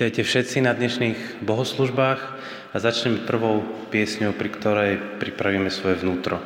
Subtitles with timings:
[0.00, 2.20] Vítajte všetci na dnešných bohoslužbách
[2.72, 3.60] a začneme prvou
[3.92, 6.40] piesňou, pri ktorej pripravíme svoje vnútro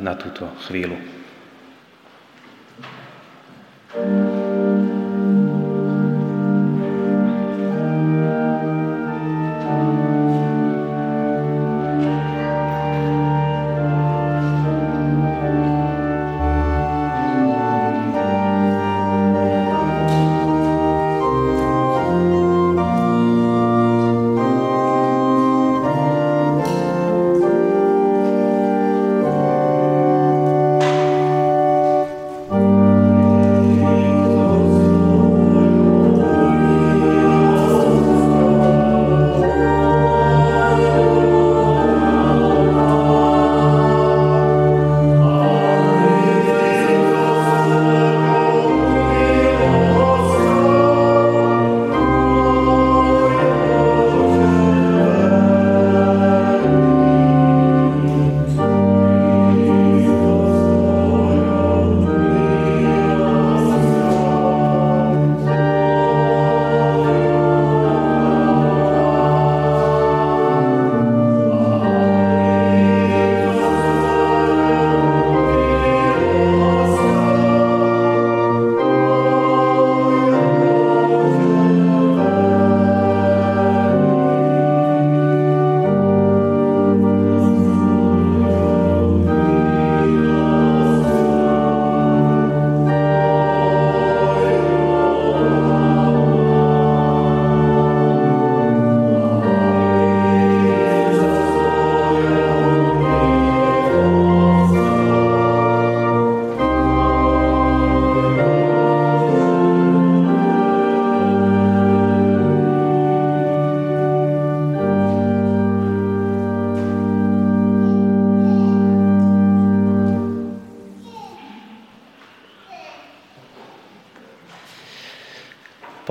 [0.00, 0.96] na túto chvíľu.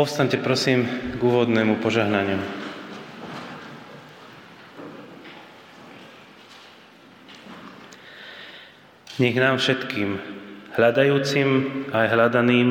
[0.05, 2.37] Povstaňte prosím k úvodnému požehnaniu.
[9.17, 10.21] Nech nám všetkým,
[10.77, 11.49] hľadajúcim
[11.89, 12.69] aj hľadaným,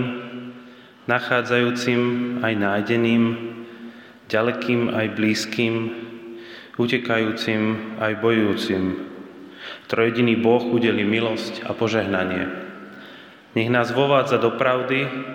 [1.10, 2.00] nachádzajúcim
[2.38, 3.22] aj nájdeným,
[4.30, 5.74] ďalekým aj blízkym,
[6.78, 9.10] utekajúcim aj bojujúcim,
[9.90, 12.46] trojediný Boh udeli milosť a požehnanie.
[13.58, 15.34] Nech nás vovádza do pravdy,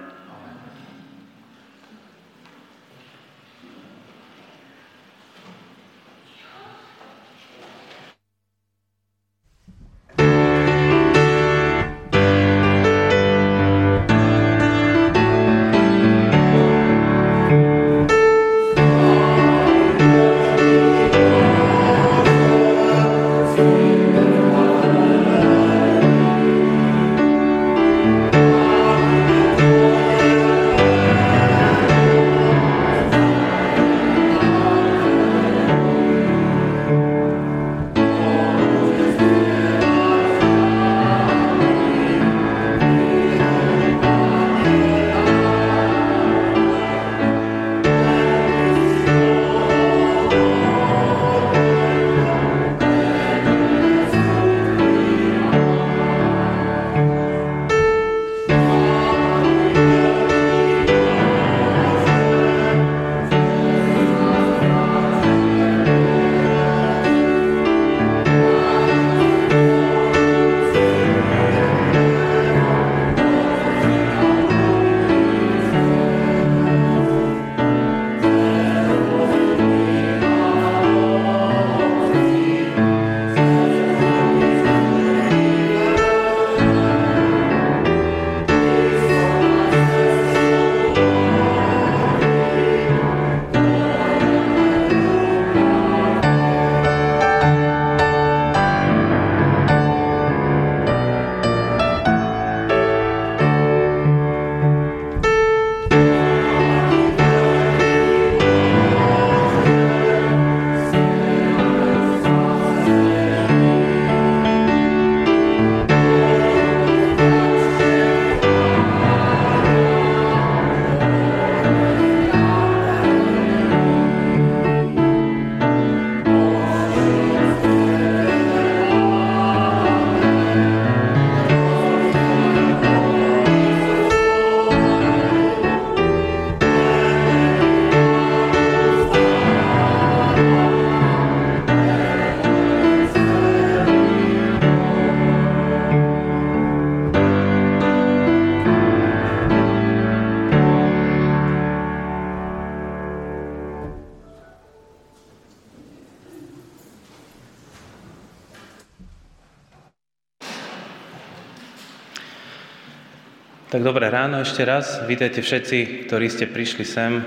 [163.71, 164.99] Tak dobré ráno ešte raz.
[165.07, 167.23] Vítajte všetci, ktorí ste prišli sem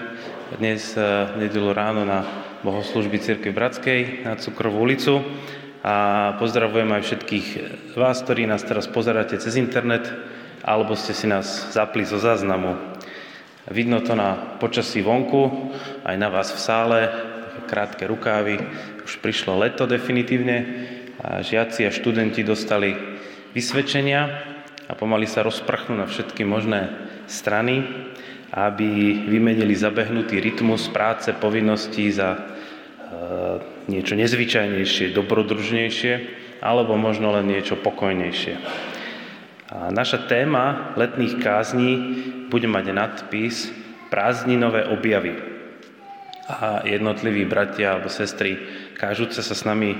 [0.61, 2.20] dnes v eh, nedelu ráno na
[2.61, 5.25] bohoslužby Cirkvi Bratskej na Cukrovú ulicu.
[5.81, 7.46] A pozdravujem aj všetkých
[7.96, 10.05] vás, ktorí nás teraz pozeráte cez internet,
[10.61, 12.76] alebo ste si nás zapli zo záznamu.
[13.73, 15.73] Vidno to na počasí vonku,
[16.05, 17.00] aj na vás v sále,
[17.73, 18.61] krátke rukávy.
[19.00, 20.56] Už prišlo leto definitívne
[21.25, 22.93] a žiaci a študenti dostali
[23.56, 24.52] vysvedčenia
[24.94, 26.87] a pomaly sa rozprchnú na všetky možné
[27.26, 27.82] strany,
[28.55, 32.41] aby vymenili zabehnutý rytmus práce, povinností za e,
[33.91, 36.12] niečo nezvyčajnejšie, dobrodružnejšie,
[36.62, 38.55] alebo možno len niečo pokojnejšie.
[39.75, 41.91] A naša téma letných kázní
[42.46, 43.75] bude mať nadpis
[44.14, 45.35] Prázdninové objavy.
[46.46, 48.62] A jednotliví bratia alebo sestry
[48.94, 49.99] kážuce sa s nami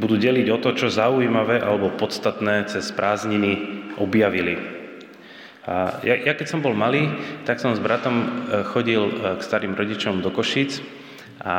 [0.00, 4.56] budú deliť o to, čo zaujímavé alebo podstatné cez prázdniny objavili.
[5.68, 7.12] A ja, ja keď som bol malý,
[7.44, 8.26] tak som s bratom e,
[8.64, 10.80] chodil e, k starým rodičom do Košic
[11.44, 11.56] a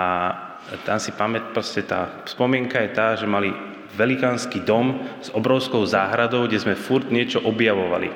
[0.83, 3.53] tam si pamät, proste tá spomienka je tá, že mali
[3.93, 8.09] velikánsky dom s obrovskou záhradou, kde sme furt niečo objavovali.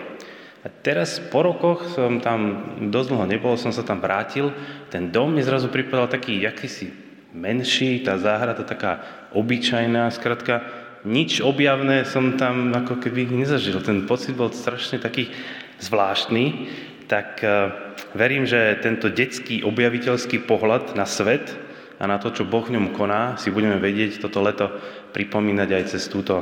[0.65, 4.49] A teraz po rokoch som tam dosť dlho nebol, som sa tam vrátil.
[4.89, 6.89] Ten dom mi zrazu pripadal taký akýsi
[7.35, 9.03] menší, tá záhrada taká
[9.35, 10.63] obyčajná, skratka
[11.05, 13.77] nič objavné som tam ako keby nezažil.
[13.85, 15.29] Ten pocit bol strašne taký
[15.77, 16.71] zvláštny,
[17.05, 17.69] tak e,
[18.17, 21.53] verím, že tento detský objaviteľský pohľad na svet
[22.01, 24.73] a na to, čo Boh v ňom koná, si budeme vedieť toto leto
[25.13, 26.41] pripomínať aj cez túto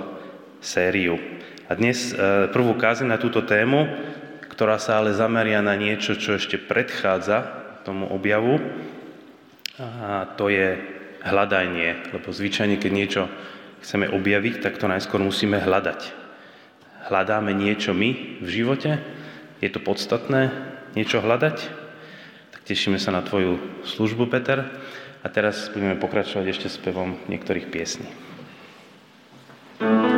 [0.63, 1.19] sériu.
[1.67, 3.83] A dnes e, prvú kázeň na túto tému,
[4.47, 8.63] ktorá sa ale zameria na niečo, čo ešte predchádza tomu objavu,
[9.81, 10.77] a to je
[11.23, 13.23] hľadanie, lebo zvyčajne, keď niečo
[13.83, 16.23] chceme objaviť, tak to najskôr musíme hľadať.
[17.11, 18.99] Hľadáme niečo my v živote?
[19.59, 20.51] Je to podstatné
[20.95, 21.57] niečo hľadať?
[22.55, 24.67] Tak tešíme sa na tvoju službu, Peter.
[25.23, 28.07] A teraz budeme pokračovať ešte spevom niektorých piesní.
[29.79, 30.12] thank you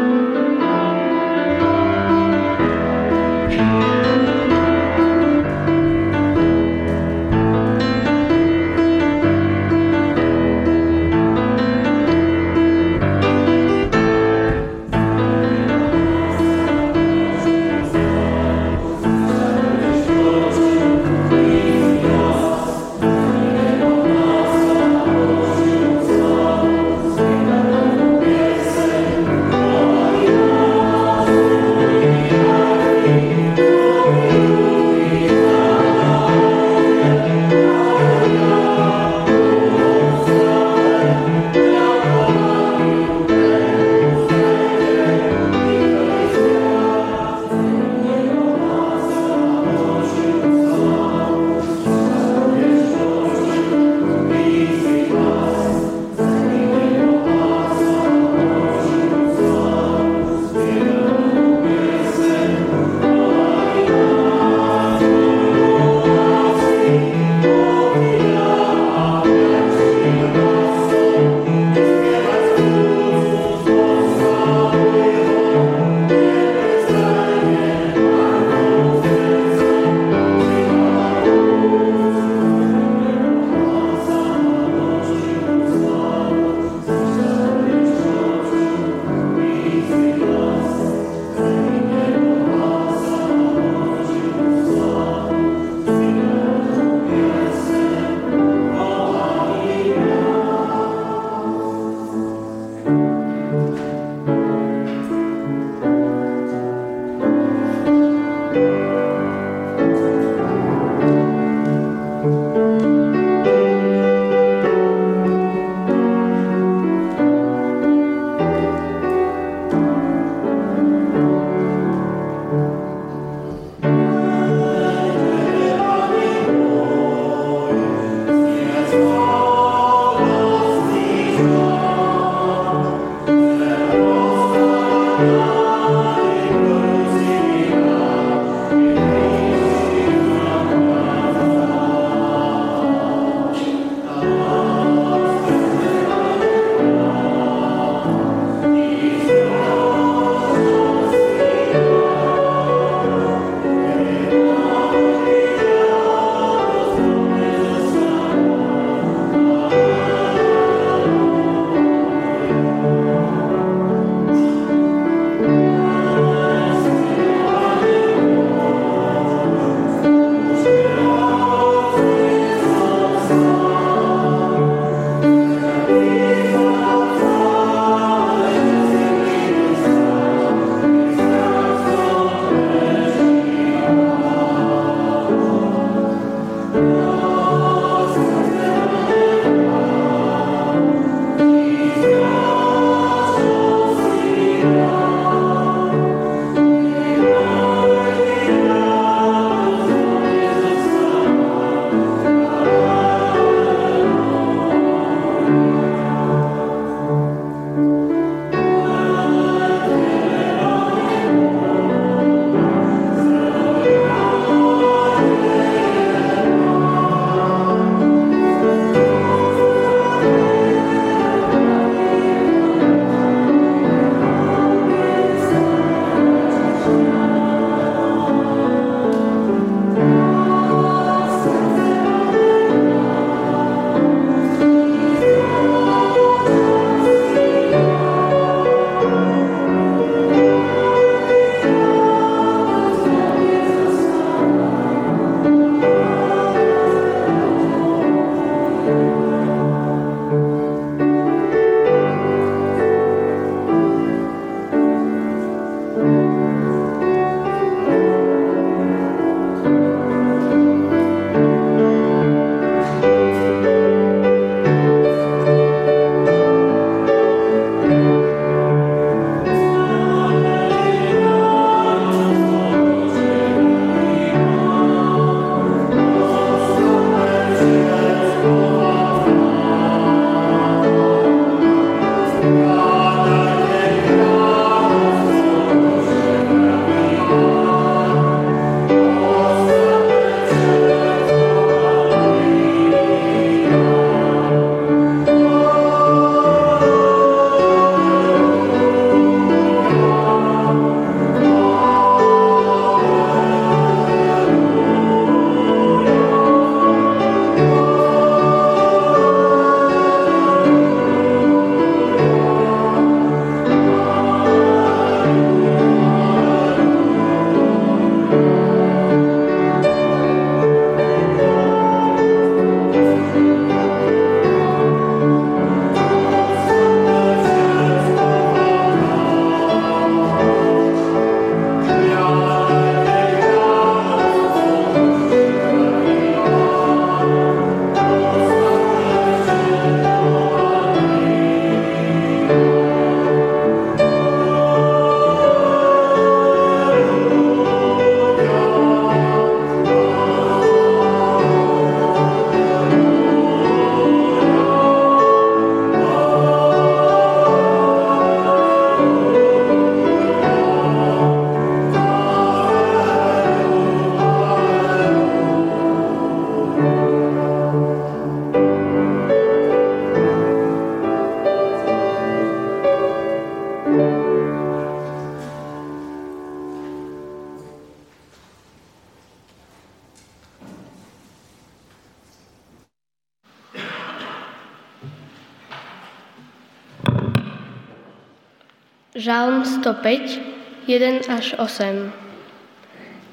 [389.85, 392.09] 105, 1 až 8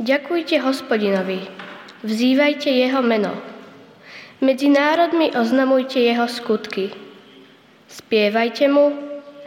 [0.04, 1.48] Ďakujte hospodinovi,
[2.04, 3.32] vzývajte jeho meno.
[4.44, 6.92] Medzi národmi oznamujte jeho skutky.
[7.88, 8.92] Spievajte mu,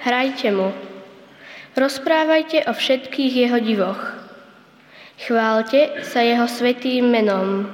[0.01, 0.73] hrajte mu.
[1.77, 4.01] Rozprávajte o všetkých jeho divoch.
[5.21, 7.69] Chválte sa jeho svetým menom.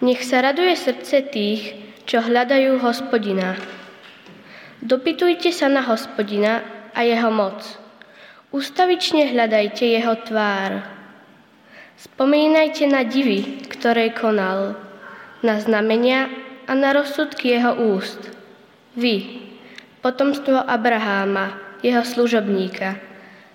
[0.00, 1.76] Nech sa raduje srdce tých,
[2.08, 3.60] čo hľadajú hospodina.
[4.80, 6.64] Dopytujte sa na hospodina
[6.96, 7.81] a jeho moc.
[8.52, 10.84] Ustavične hľadajte jeho tvár.
[11.96, 14.76] Spomínajte na divy, ktoré konal,
[15.40, 16.28] na znamenia
[16.68, 18.20] a na rozsudky jeho úst.
[18.92, 19.40] Vy,
[20.04, 23.00] potomstvo Abraháma, jeho služobníka,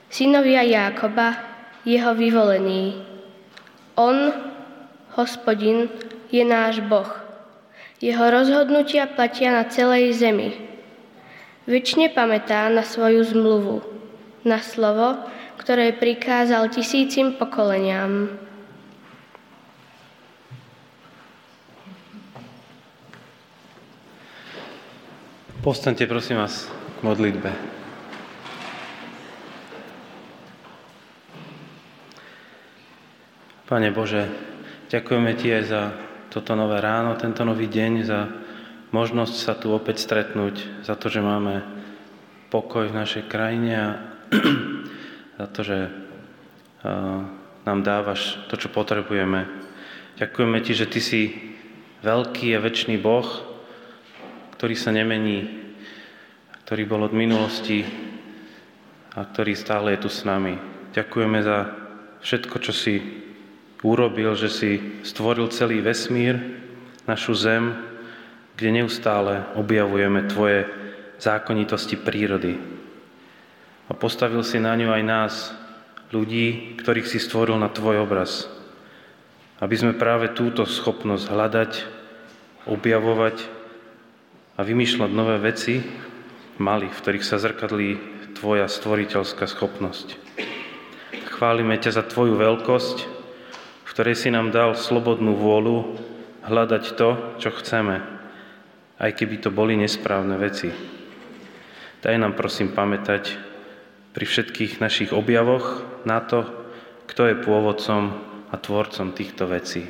[0.10, 1.46] synovia Jákoba,
[1.86, 2.98] jeho vyvolený.
[4.01, 4.34] On,
[5.13, 5.94] hospodin,
[6.34, 7.13] je náš Boh.
[8.01, 10.58] Jeho rozhodnutia platia na celej zemi.
[11.70, 13.97] Vyčne pamätá na svoju zmluvu,
[14.48, 15.20] na slovo,
[15.60, 18.32] ktoré prikázal tisícim pokoleniam.
[25.60, 27.51] Postaňte prosím vás k modlitbe.
[33.68, 34.32] Pane Bože,
[34.88, 35.82] ďakujeme Ti aj za
[36.32, 38.32] toto nové ráno, tento nový deň, za
[38.96, 41.68] možnosť sa tu opäť stretnúť, za to, že máme
[42.48, 43.89] pokoj v našej krajine a
[45.38, 45.77] za to, že
[47.67, 49.43] nám dávaš to, čo potrebujeme.
[50.17, 51.22] Ďakujeme Ti, že Ty si
[52.01, 53.27] veľký a väčší Boh,
[54.57, 55.67] ktorý sa nemení,
[56.65, 57.86] ktorý bol od minulosti
[59.13, 60.57] a ktorý stále je tu s nami.
[60.93, 61.74] Ďakujeme za
[62.22, 62.96] všetko, čo si
[63.86, 64.72] urobil, že si
[65.05, 66.38] stvoril celý vesmír,
[67.05, 67.77] našu zem,
[68.57, 70.65] kde neustále objavujeme Tvoje
[71.22, 72.76] zákonitosti prírody.
[73.88, 75.34] A postavil si na ňu aj nás,
[76.12, 78.51] ľudí, ktorých si stvoril na Tvoj obraz.
[79.63, 81.72] Aby sme práve túto schopnosť hľadať,
[82.67, 83.48] objavovať
[84.56, 85.79] a vymýšľať nové veci
[86.60, 87.89] mali, v ktorých sa zrkadlí
[88.38, 90.19] Tvoja stvoriteľská schopnosť.
[91.38, 92.97] Chválime ťa za Tvoju veľkosť,
[93.88, 95.97] v ktorej si nám dal slobodnú vôľu
[96.45, 97.10] hľadať to,
[97.41, 98.04] čo chceme,
[98.97, 100.69] aj keby to boli nesprávne veci.
[102.02, 103.46] Daj nám prosím pamätať
[104.17, 106.41] pri všetkých našich objavoch na to,
[107.06, 108.17] kto je pôvodcom
[108.49, 109.86] a tvorcom týchto vecí.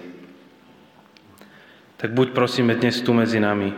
[1.96, 3.72] Tak buď prosíme dnes tu medzi nami,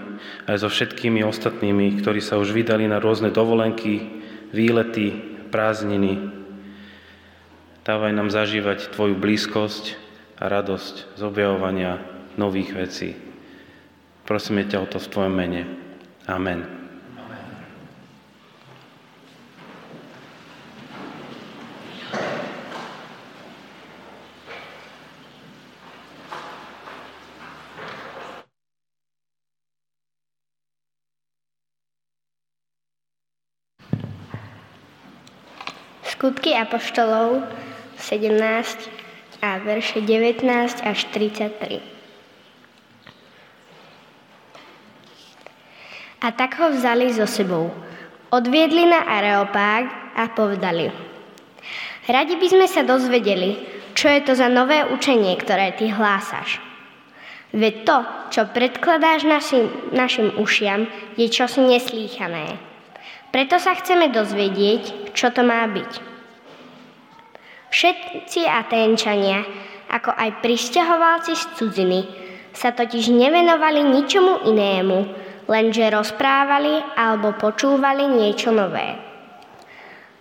[0.50, 5.14] aj so všetkými ostatnými, ktorí sa už vydali na rôzne dovolenky, výlety,
[5.54, 6.18] prázdniny.
[7.86, 10.02] Dávaj nám zažívať Tvoju blízkosť
[10.42, 12.02] a radosť z objavovania
[12.42, 13.14] nových vecí.
[14.26, 15.62] Prosíme ťa o to v Tvojom mene.
[16.26, 16.79] Amen.
[36.50, 37.46] Skutky Apoštolov
[38.10, 38.42] 17
[39.46, 40.50] a verše 19
[40.82, 41.78] až 33.
[46.26, 47.70] A tak ho vzali so sebou.
[48.34, 50.90] Odviedli na Areopág a povedali.
[52.10, 53.62] Radi by sme sa dozvedeli,
[53.94, 56.58] čo je to za nové učenie, ktoré ty hlásaš.
[57.54, 57.98] Veď to,
[58.34, 62.58] čo predkladáš našim, našim ušiam, je čosi neslýchané.
[63.30, 66.09] Preto sa chceme dozvedieť, čo to má byť.
[67.70, 69.46] Všetci Aténčania,
[69.90, 72.02] ako aj pristahovalci z cudziny,
[72.54, 74.98] sa totiž nevenovali ničomu inému,
[75.46, 78.98] lenže rozprávali alebo počúvali niečo nové.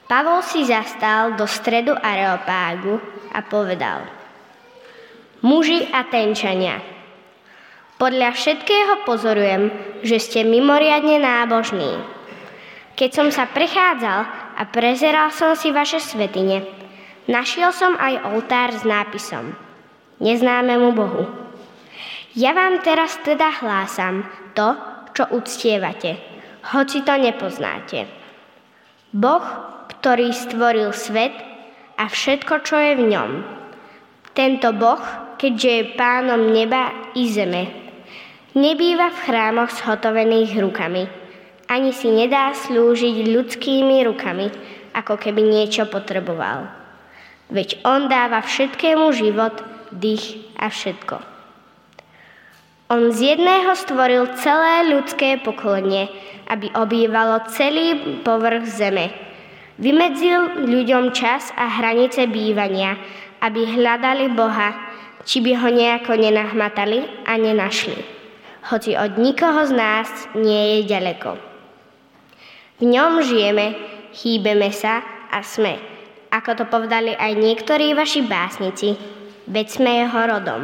[0.08, 2.96] Pavol si zastal do stredu Areopágu
[3.32, 4.08] a povedal
[5.44, 6.80] Muži a tenčania,
[7.98, 9.74] podľa všetkého pozorujem,
[10.06, 11.98] že ste mimoriadne nábožní.
[12.94, 14.20] Keď som sa prechádzal
[14.54, 16.77] a prezeral som si vaše svetine,
[17.28, 19.52] našiel som aj oltár s nápisom
[20.18, 21.24] Neznámemu Bohu.
[22.34, 24.74] Ja vám teraz teda hlásam to,
[25.14, 26.18] čo uctievate,
[26.74, 28.08] hoci to nepoznáte.
[29.14, 29.44] Boh,
[29.88, 31.34] ktorý stvoril svet
[31.98, 33.30] a všetko, čo je v ňom.
[34.34, 35.02] Tento Boh,
[35.38, 37.66] keďže je pánom neba i zeme,
[38.54, 41.04] nebýva v chrámoch zhotovených rukami,
[41.68, 44.46] ani si nedá slúžiť ľudskými rukami,
[44.94, 46.77] ako keby niečo potreboval.
[47.48, 49.56] Veď On dáva všetkému život,
[49.92, 51.16] dých a všetko.
[52.88, 56.08] On z jedného stvoril celé ľudské pokolenie,
[56.48, 59.12] aby obývalo celý povrch zeme.
[59.76, 62.96] Vymedzil ľuďom čas a hranice bývania,
[63.44, 64.72] aby hľadali Boha,
[65.28, 68.00] či by ho nejako nenahmatali a nenašli.
[68.72, 71.30] Hoci od nikoho z nás nie je ďaleko.
[72.80, 73.76] V ňom žijeme,
[74.16, 75.76] hýbeme sa a sme,
[76.28, 78.96] ako to povedali aj niektorí vaši básnici,
[79.48, 80.62] veď sme jeho rodom.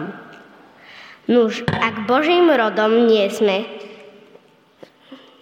[1.24, 3.64] Nuž, ak Božím rodom nie sme,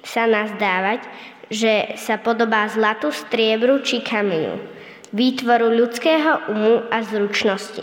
[0.06, 1.02] sa nás dávať,
[1.50, 4.62] že sa podobá zlatu, striebru či kameňu,
[5.10, 7.82] výtvoru ľudského umu a zručnosti.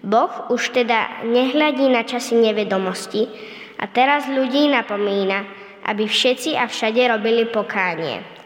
[0.00, 3.28] Boh už teda nehľadí na časy nevedomosti
[3.76, 5.44] a teraz ľudí napomína,
[5.84, 8.39] aby všetci a všade robili pokánie.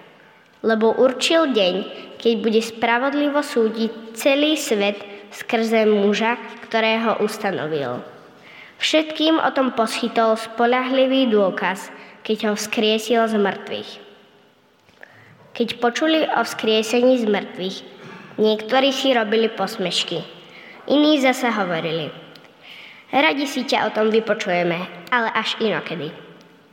[0.65, 1.75] Lebo určil deň,
[2.17, 4.97] keď bude spravodlivo súdiť celý svet
[5.29, 8.01] skrze muža, ktorého ustanovil.
[8.81, 11.93] Všetkým o tom poskytol spolahlivý dôkaz,
[12.25, 13.91] keď ho vzkriesil z mŕtvych.
[15.55, 17.77] Keď počuli o vzkriesení z mŕtvych,
[18.41, 20.25] niektorí si robili posmešky,
[20.89, 22.11] iní zase hovorili.
[23.15, 24.81] Radi si ťa o tom vypočujeme,
[25.13, 26.11] ale až inokedy.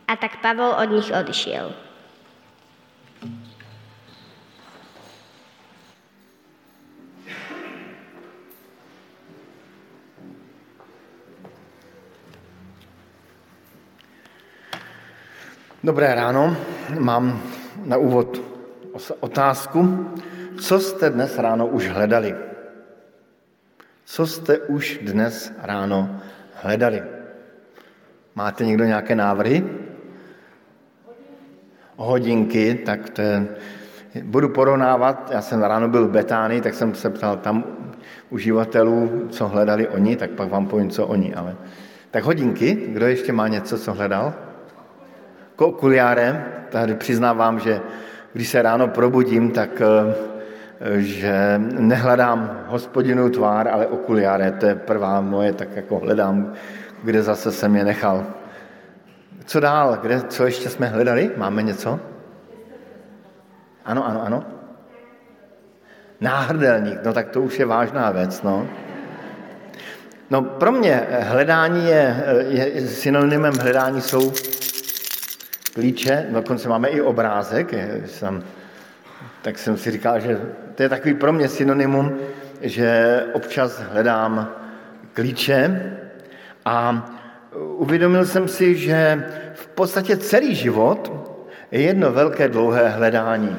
[0.09, 1.90] A tak Pavol od nich odišiel.
[15.81, 16.53] Dobré ráno.
[16.99, 17.41] Mám
[17.85, 18.41] na úvod
[19.19, 20.05] otázku,
[20.61, 22.35] co jste dnes ráno už hledali?
[24.05, 26.21] Co jste už dnes ráno
[26.53, 27.03] hledali?
[28.35, 29.65] Máte někdo nějaké návrhy?
[31.95, 33.47] Hodinky, tak to je,
[34.23, 37.63] budu porovnávat, já jsem ráno byl v Betánii, tak jsem se ptal tam
[38.29, 41.55] uživatelů, co hledali oni, tak pak vám povím, co oni, ale...
[42.11, 44.50] Tak hodinky, kdo ještě má něco, co hledal?
[45.65, 47.81] Okuliáre, tady přiznávám, že
[48.33, 50.13] když se ráno probudím, tak eh,
[51.01, 56.53] že nehledám hospodinu tvár, ale okuliáre, to je prvá moje, tak jako hledám,
[57.03, 58.25] kde zase jsem je nechal.
[59.45, 59.97] Co dál?
[60.01, 61.31] Kde, co ještě jsme hledali?
[61.37, 61.99] Máme něco?
[63.85, 64.43] Ano, ano, ano.
[66.21, 68.67] Náhrdelník, no tak to už je vážná věc, no.
[70.29, 74.31] No pro mě hledání je, je synonymem hledání jsou
[75.73, 77.73] klíče, dokonce máme i obrázek,
[78.05, 78.43] jsem,
[79.41, 80.41] tak jsem si říkal, že
[80.75, 82.17] to je takový pro mě synonymum,
[82.61, 84.55] že občas hledám
[85.13, 85.91] klíče
[86.65, 87.09] a
[87.55, 91.11] uvědomil jsem si, že v podstatě celý život
[91.71, 93.57] je jedno velké dlouhé hledání.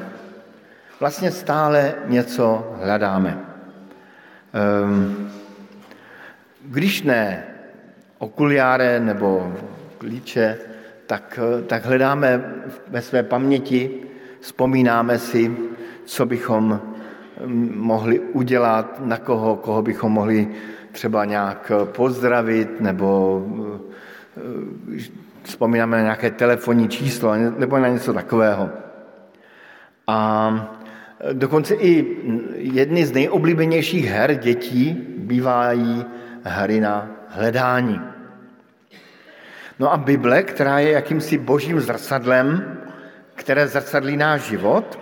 [0.99, 3.37] Vlastně stále něco hledáme.
[4.53, 5.31] Ehm,
[6.61, 7.43] když ne
[8.17, 9.53] okuliáre nebo
[9.97, 10.57] klíče,
[11.13, 12.53] tak, tak hledáme
[12.87, 13.89] ve své paměti,
[14.39, 15.57] vzpomínáme si,
[16.05, 16.81] co bychom
[17.45, 20.47] mm, mohli udělat, na koho, koho bychom mohli
[20.91, 23.41] třeba nějak pozdravit, nebo
[24.37, 25.01] eh,
[25.43, 28.69] vzpomínáme na nějaké telefonní číslo nebo na něco takového.
[30.07, 30.17] A
[31.33, 32.17] dokonce i
[32.57, 36.05] jedny z nejoblíbenějších her dětí bývají
[36.43, 38.01] hry na hledání.
[39.79, 42.77] No a Bible, která je jakýmsi božím zrcadlem,
[43.35, 44.99] které zrcadlí náš život,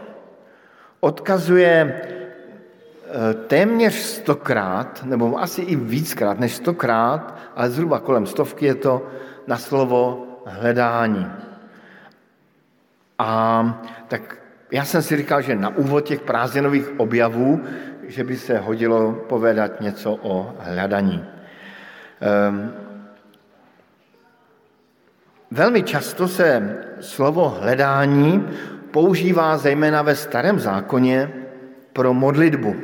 [1.00, 8.76] odkazuje eh, téměř stokrát, nebo asi i víckrát než stokrát, ale zhruba kolem stovky je
[8.76, 9.08] to
[9.48, 11.32] na slovo hledání.
[13.20, 13.30] A
[14.08, 14.38] tak
[14.72, 17.62] já jsem si říkal, že na úvod těch prázdninových objavů,
[18.08, 21.26] že by se hodilo povedat něco o hledaní.
[22.50, 22.91] Um,
[25.52, 28.48] Velmi často se slovo hledání
[28.92, 31.32] používá zejména ve starém zákoně
[31.94, 32.76] pro modlitbu.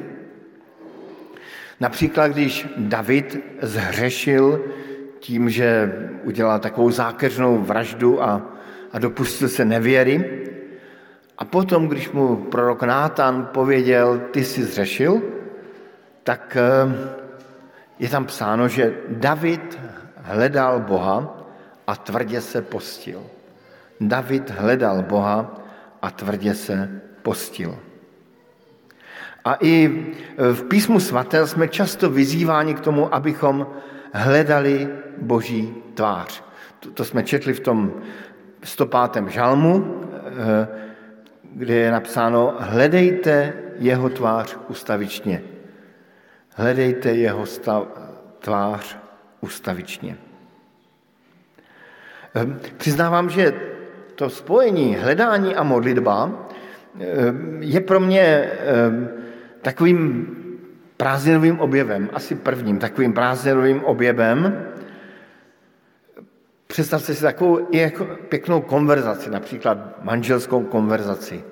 [1.79, 4.65] Například, když David zhřešil
[5.19, 8.41] tím, že udělal takovou zákeřnou vraždu a,
[8.91, 10.43] a dopustil se nevěry,
[11.37, 15.21] a potom, když mu prorok Nátan pověděl, ty jsi zřešil,
[16.23, 16.95] tak eh,
[17.99, 19.79] je tam psáno, že David
[20.15, 21.36] hledal Boha
[21.87, 23.23] a tvrdě se postil.
[24.01, 25.61] David hledal Boha
[26.01, 27.77] a tvrdě se postil.
[29.45, 30.05] A i
[30.37, 33.67] v písmu svaté jsme často vyzýváni k tomu, abychom
[34.13, 36.43] hledali Boží tvář.
[36.79, 37.93] To, to jsme četli v tom
[38.63, 39.27] 105.
[39.27, 40.67] žalmu, eh,
[41.43, 45.43] kde je napsáno hledejte jeho tvář ustavičně.
[46.55, 47.83] Hledejte jeho stav,
[48.39, 48.97] tvář
[49.41, 50.26] ustavičně.
[52.37, 53.53] Ehm, přiznávám, že
[54.15, 56.47] to spojení hledání a modlitba
[57.59, 58.51] je pro mě
[59.61, 60.27] takovým
[60.97, 64.65] prázdninovým objevem, asi prvním takovým prázdninovým objevem.
[66.67, 71.43] Představte si takovou i jako pěknou konverzaci, například manželskou konverzaci.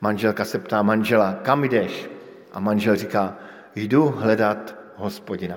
[0.00, 2.10] Manželka se ptá manžela, kam jdeš?
[2.52, 3.34] A manžel říká,
[3.74, 5.56] jdu hledat hospodina.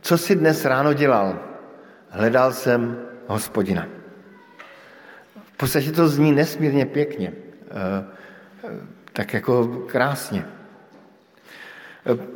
[0.00, 1.53] Co jsi dnes ráno dělal?
[2.14, 3.86] Hledal jsem hospodina.
[5.44, 8.04] V podstatě to zní nesmírně pěkně, eh,
[8.64, 8.68] eh,
[9.12, 10.46] tak jako krásně.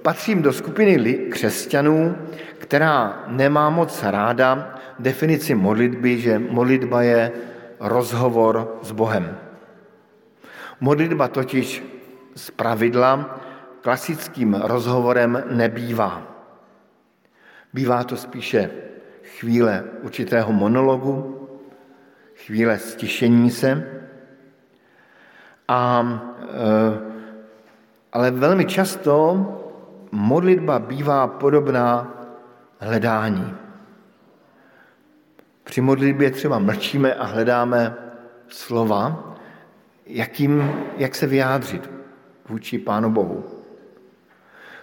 [0.03, 2.17] Patřím do skupiny křesťanů,
[2.59, 7.33] která nemá moc ráda definici modlitby, že modlitba je
[7.81, 9.39] rozhovor s Bohem.
[10.81, 11.83] Modlitba totiž
[12.35, 13.41] z pravidla
[13.81, 16.23] klasickým rozhovorem nebývá.
[17.73, 18.88] Bývá to spíše
[19.39, 21.49] chvíle určitého monologu,
[22.35, 24.01] chvíle stišení se,
[25.69, 26.03] a,
[26.43, 27.01] e,
[28.13, 29.15] ale velmi často
[30.13, 32.15] modlitba bývá podobná
[32.79, 33.55] hledání.
[35.65, 37.95] Při modlitbě třeba mlčíme a hledáme
[38.49, 39.35] slova,
[40.07, 41.91] jakým, jak se vyjádřit
[42.49, 43.58] vůči Pánu Bohu.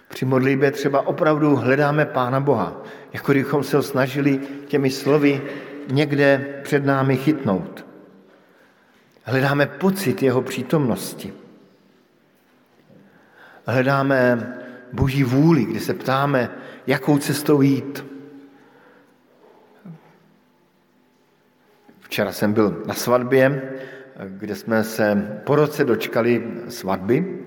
[0.08, 5.42] Při modlitbě třeba opravdu hledáme Pána Boha, jako kdybychom se ho snažili těmi slovy
[5.90, 7.86] někde před námi chytnout.
[9.22, 11.32] Hledáme pocit jeho přítomnosti.
[13.66, 14.52] Hledáme
[14.92, 16.50] boží vůli, kdy se ptáme,
[16.86, 18.04] jakou cestou jít.
[22.00, 23.72] Včera jsem byl na svatbě,
[24.26, 27.46] kde jsme se po roce dočkali svatby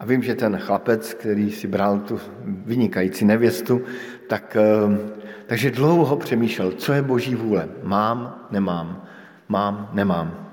[0.00, 3.82] a vím, že ten chlapec, který si bral tu vynikající nevěstu,
[4.26, 4.98] tak, eh,
[5.46, 7.68] takže dlouho přemýšlel, co je boží vůle.
[7.82, 9.02] Mám, nemám,
[9.48, 10.48] mám, nemám.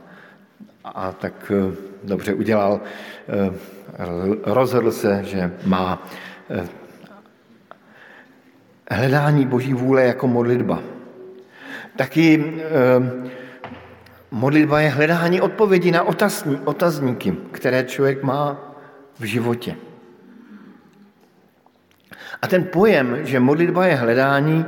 [0.84, 2.82] A tak eh, dobře udělal,
[3.30, 3.54] eh,
[4.44, 6.08] rozhodl se, že má
[8.92, 10.80] hledání boží vůle jako modlitba.
[11.96, 12.54] Taky
[14.32, 16.04] modlitba je hledání odpovědi na
[16.66, 18.75] otazníky, které člověk má
[19.20, 19.76] v životě.
[22.42, 24.66] A ten pojem, že modlitba je hledání,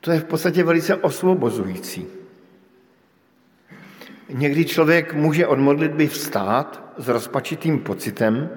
[0.00, 2.06] to je v podstatě velice osvobozující.
[4.28, 8.50] Někdy člověk může od modlitby vstát s rozpačitým pocitem,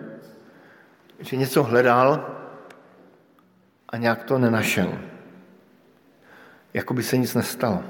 [1.19, 2.35] že něco hledal
[3.89, 4.99] a nějak to nenašel.
[6.73, 7.83] Jako by se nic nestalo.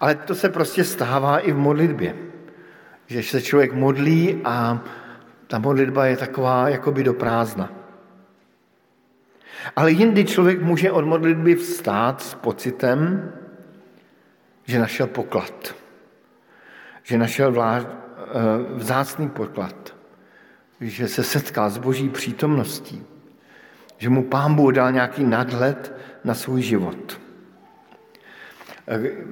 [0.00, 2.16] Ale to se prostě stává i v modlitbě.
[3.10, 4.80] Že se člověk modlí a
[5.46, 7.72] ta modlitba je taková jakoby do prázdna.
[9.76, 13.32] Ale jindy člověk může od modlitby vstát s pocitem,
[14.64, 15.74] že našel poklad.
[17.02, 17.86] Že našel eh,
[18.74, 19.94] vzácný poklad.
[20.80, 23.02] Že se setkal s boží přítomností.
[23.98, 25.92] Že mu pán Bůh dal nějaký nadhled
[26.24, 27.20] na svůj život.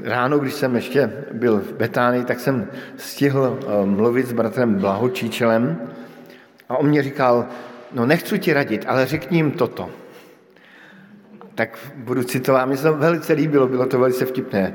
[0.03, 5.79] Ráno, když jsem ještě byl v Betánii, tak jsem stihl eh, mluvit s bratrem Blahočíčelem
[6.69, 7.47] a on mě říkal,
[7.93, 9.91] no nechci ti radit, ale řekni jim toto.
[11.55, 14.75] Tak budu citovat, mi se to velice líbilo, bylo to velice vtipné.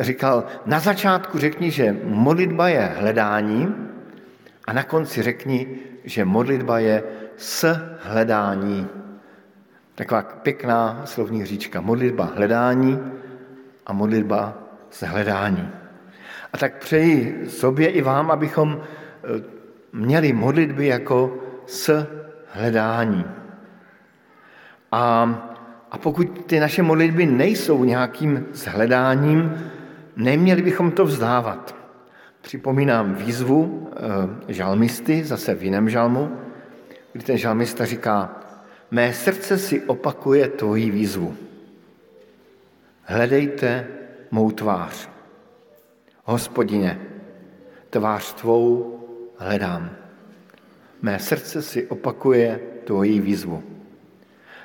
[0.00, 3.74] Říkal, na začátku řekni, že modlitba je hledání
[4.64, 5.66] a na konci řekni,
[6.04, 7.02] že modlitba je
[7.36, 8.88] s hledání.
[9.94, 11.80] Taková pěkná slovní říčka.
[11.80, 12.98] Modlitba hledání
[13.86, 14.54] a modlitba
[14.90, 15.70] z hledání.
[16.52, 19.42] A tak přeji sobě i vám, abychom eh,
[19.92, 22.06] měli modlitby jako s
[22.52, 23.24] hledání.
[24.92, 25.02] A,
[25.90, 29.70] a pokud ty naše modlitby nejsou nějakým shledáním,
[30.16, 31.74] neměli bychom to vzdávat.
[32.40, 33.90] Připomínám výzvu
[34.48, 36.36] e, žalmisty, zase v jiném žalmu,
[37.12, 38.40] kdy ten žalmista říká,
[38.90, 41.36] mé srdce si opakuje tvoji výzvu
[43.12, 43.86] hledejte
[44.30, 45.08] mou tvář.
[46.24, 47.00] Hospodine,
[47.90, 48.98] tvář tvou
[49.36, 49.90] hledám.
[51.02, 53.62] Mé srdce si opakuje tvoji výzvu.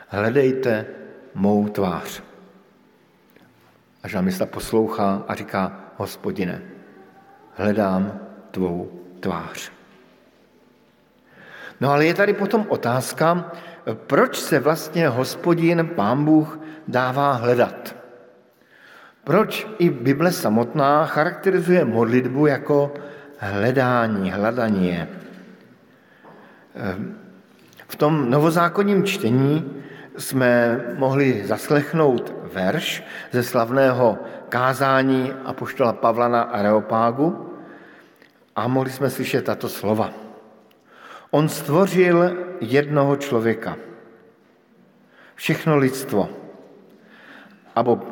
[0.07, 0.85] Hledejte
[1.35, 2.23] mou tvář.
[4.03, 6.61] A žalmista poslouchá a říká, hospodine,
[7.53, 8.19] hledám
[8.51, 9.71] tvou tvář.
[11.81, 13.51] No ale je tady potom otázka,
[13.93, 18.06] proč se vlastně hospodin, pán Bůh, dává hledat.
[19.27, 22.93] Proč i Bible samotná charakterizuje modlitbu jako
[23.37, 25.07] hledání, hledání?
[27.87, 29.83] V tom novozákonním čtení
[30.17, 34.17] jsme mohli zaslechnout verš ze slavného
[34.49, 37.53] kázání apoštola Pavla na Areopágu,
[38.55, 40.13] a mohli jsme slyšet tato slova.
[41.31, 43.75] On stvořil jednoho člověka,
[45.35, 46.29] všechno lidstvo,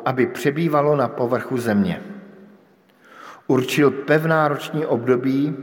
[0.04, 2.02] aby přebývalo na povrchu země.
[3.46, 5.56] Určil pevná roční období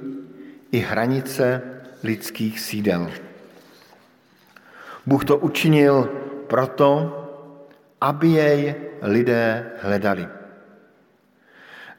[0.72, 1.62] i hranice
[2.04, 3.12] lidských sídel.
[5.06, 6.10] Bůh to učinil
[6.48, 7.20] proto,
[8.02, 10.28] aby jej lidé hledali.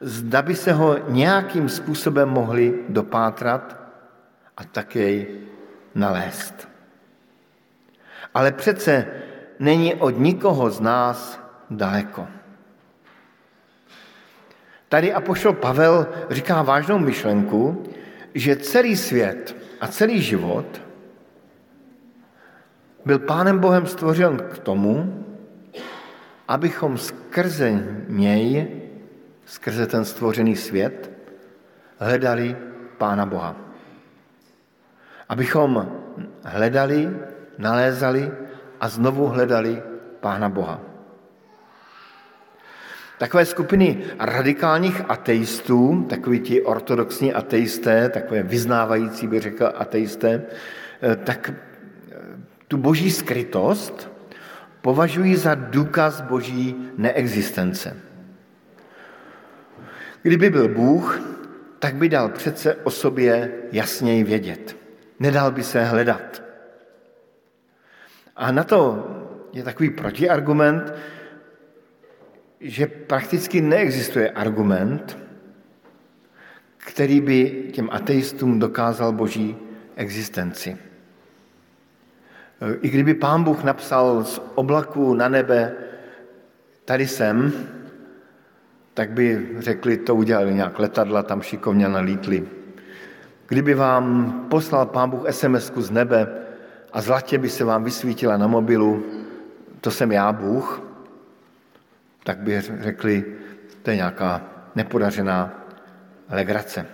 [0.00, 3.76] Zda by se ho nějakým způsobem mohli dopátrat
[4.56, 5.26] a tak jej
[5.94, 6.68] nalézt.
[8.34, 9.06] Ale přece
[9.58, 11.43] není od nikoho z nás
[11.76, 12.28] daleko.
[14.88, 17.82] Tady apoštol Pavel říká vážnou myšlenku,
[18.34, 20.82] že celý svět a celý život
[23.04, 25.24] byl Pánem Bohem stvořen k tomu,
[26.48, 28.66] abychom skrze něj,
[29.46, 31.10] skrze ten stvořený svět,
[31.98, 32.56] hledali
[32.98, 33.56] Pána Boha.
[35.28, 35.92] Abychom
[36.42, 37.10] hledali,
[37.58, 38.32] nalézali
[38.80, 39.82] a znovu hledali
[40.20, 40.93] Pána Boha.
[43.18, 50.42] Takové skupiny radikálních ateistů, takový ti ortodoxní ateisté, takové vyznávající, by řekl ateisté,
[51.02, 52.16] eh, tak eh,
[52.68, 54.10] tu boží skrytost
[54.80, 57.96] považují za důkaz boží neexistence.
[60.22, 61.20] Kdyby byl Bůh,
[61.78, 64.76] tak by dal přece o sobě jasněji vědět.
[65.20, 66.42] Nedal by se hledat.
[68.36, 69.10] A na to
[69.52, 70.94] je takový protiargument,
[72.60, 75.18] že prakticky neexistuje argument,
[76.76, 79.56] který by těm ateistům dokázal boží
[79.96, 80.76] existenci.
[82.80, 85.72] I kdyby pán Bůh napsal z oblaku na nebe,
[86.84, 87.52] tady jsem,
[88.94, 92.48] tak by řekli, to udělali nějak letadla, tam šikovně nalítli.
[93.48, 96.28] Kdyby vám poslal pán Bůh sms z nebe
[96.92, 99.04] a zlatě by se vám vysvítila na mobilu,
[99.80, 100.82] to jsem já, Bůh,
[102.24, 103.24] tak by řekli,
[103.82, 104.42] to je nějaká
[104.74, 105.66] nepodařená
[106.30, 106.86] legrace.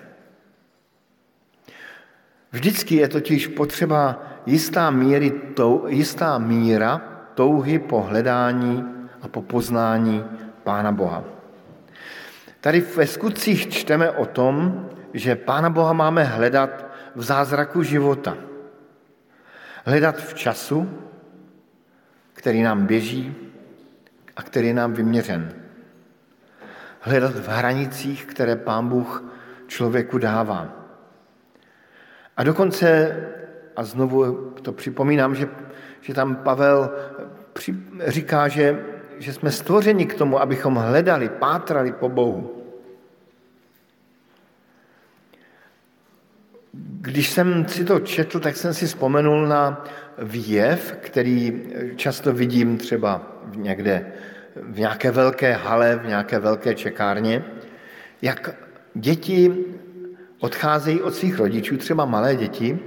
[2.53, 6.99] Vždycky je totiž potřeba jistá, míry, tou, jistá míra
[7.35, 8.85] touhy po hledání
[9.23, 10.25] a po poznání
[10.63, 11.25] Pána Boha.
[12.61, 18.37] Tady ve skutcích čteme o tom, že Pána Boha máme hledat v zázraku života.
[19.85, 20.91] Hledat v času,
[22.33, 23.50] který nám běží,
[24.41, 25.53] a který je nám vyměřen.
[27.01, 29.25] Hledat v hranicích, které Pán Bůh
[29.67, 30.69] člověku dává.
[32.37, 33.17] A dokonce,
[33.77, 35.49] a znovu to připomínám, že,
[36.01, 36.91] že tam Pavel
[37.53, 37.75] při,
[38.07, 38.85] říká, že,
[39.19, 42.65] že jsme stvořeni k tomu, abychom hledali, pátrali po Bohu.
[47.01, 49.85] Když jsem si to četl, tak jsem si vzpomenul na
[50.19, 51.63] výjev, který
[51.97, 53.23] často vidím třeba
[53.57, 54.13] někde
[54.57, 57.45] v nějaké velké hale, v nějaké velké čekárně,
[58.23, 58.51] jak
[58.95, 59.65] děti
[60.41, 62.79] odcházejí od svých rodičů, třeba malé děti,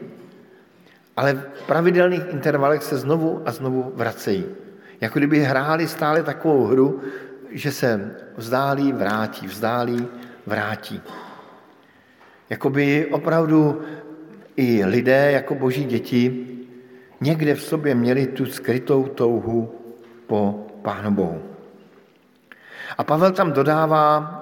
[1.18, 4.46] ale v pravidelných intervalech se znovu a znovu vracejí.
[5.02, 7.02] Jako kdyby hráli stále takovou hru,
[7.52, 10.08] že se vzdálí, vrátí, vzdálí,
[10.46, 11.02] vrátí.
[12.50, 13.82] Jakoby opravdu
[14.56, 16.48] i lidé jako boží děti
[17.22, 19.76] někde v sobě měli tu skrytou touhu
[20.28, 21.53] po Pánu Bohu.
[22.98, 24.40] A Pavel tam dodává,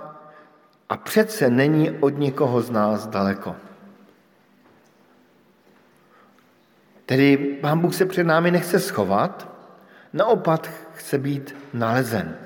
[0.90, 3.56] a přece není od nikoho z nás daleko.
[7.06, 9.48] Tedy Pán Bůh se před námi nechce schovat,
[10.14, 12.38] naopak chce být nalezen.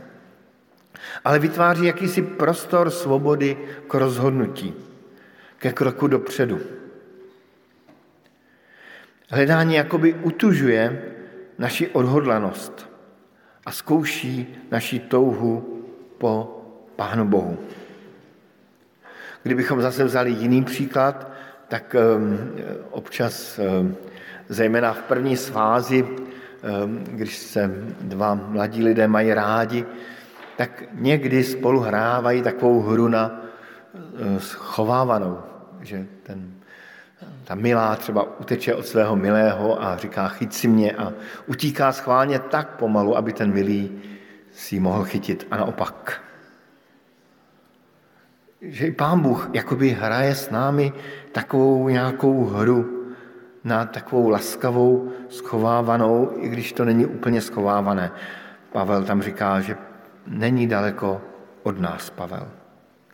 [1.23, 4.73] Ale vytváří jakýsi prostor svobody k rozhodnutí,
[5.57, 6.59] ke kroku dopředu.
[9.29, 11.13] Hledání jakoby utužuje
[11.57, 12.89] naši odhodlanost
[13.65, 15.74] a zkouší naši touhu
[16.25, 17.57] po Pánu Bohu.
[19.43, 21.31] Kdybychom zase vzali jiný příklad,
[21.67, 22.49] tak ehm,
[22.91, 23.95] občas, ehm,
[24.49, 27.71] zejména v první svázi, ehm, když se
[28.01, 29.85] dva mladí lidé mají rádi,
[30.57, 33.41] tak někdy spolu hrávají takovou hru na
[34.37, 35.39] schovávanou,
[35.81, 36.51] že ten
[37.43, 41.13] ta milá třeba uteče od svého milého a říká chyť si mě a
[41.45, 44.14] utíká schválně tak pomalu, aby ten milý
[44.55, 46.23] si ji mohl chytit a naopak.
[48.61, 50.93] Že i Pán Bůh jakoby hraje s námi
[51.31, 53.05] takovou nějakou hru
[53.63, 58.11] na takovou laskavou, schovávanou, i když to není úplně schovávané.
[58.71, 59.77] Pavel tam říká, že
[60.27, 61.21] není daleko
[61.63, 62.47] od nás, Pavel,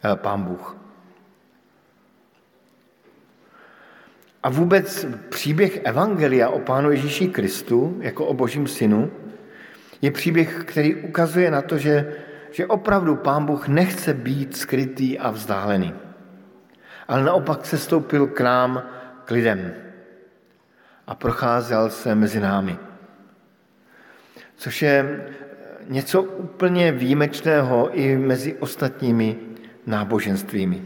[0.03, 0.77] eh, Pán Bůh.
[4.43, 9.11] A vůbec příběh Evangelia o Pánu Ježíši Kristu jako o Božím synu
[10.01, 12.15] je příběh, který ukazuje na to, že,
[12.51, 15.93] že opravdu Pán Bůh nechce být skrytý a vzdálený.
[17.07, 18.83] Ale naopak se stoupil k nám,
[19.25, 19.73] k lidem
[21.07, 22.77] a procházel se mezi námi.
[24.55, 25.25] Což je
[25.87, 29.35] něco úplně výjimečného i mezi ostatními
[29.85, 30.81] náboženstvími.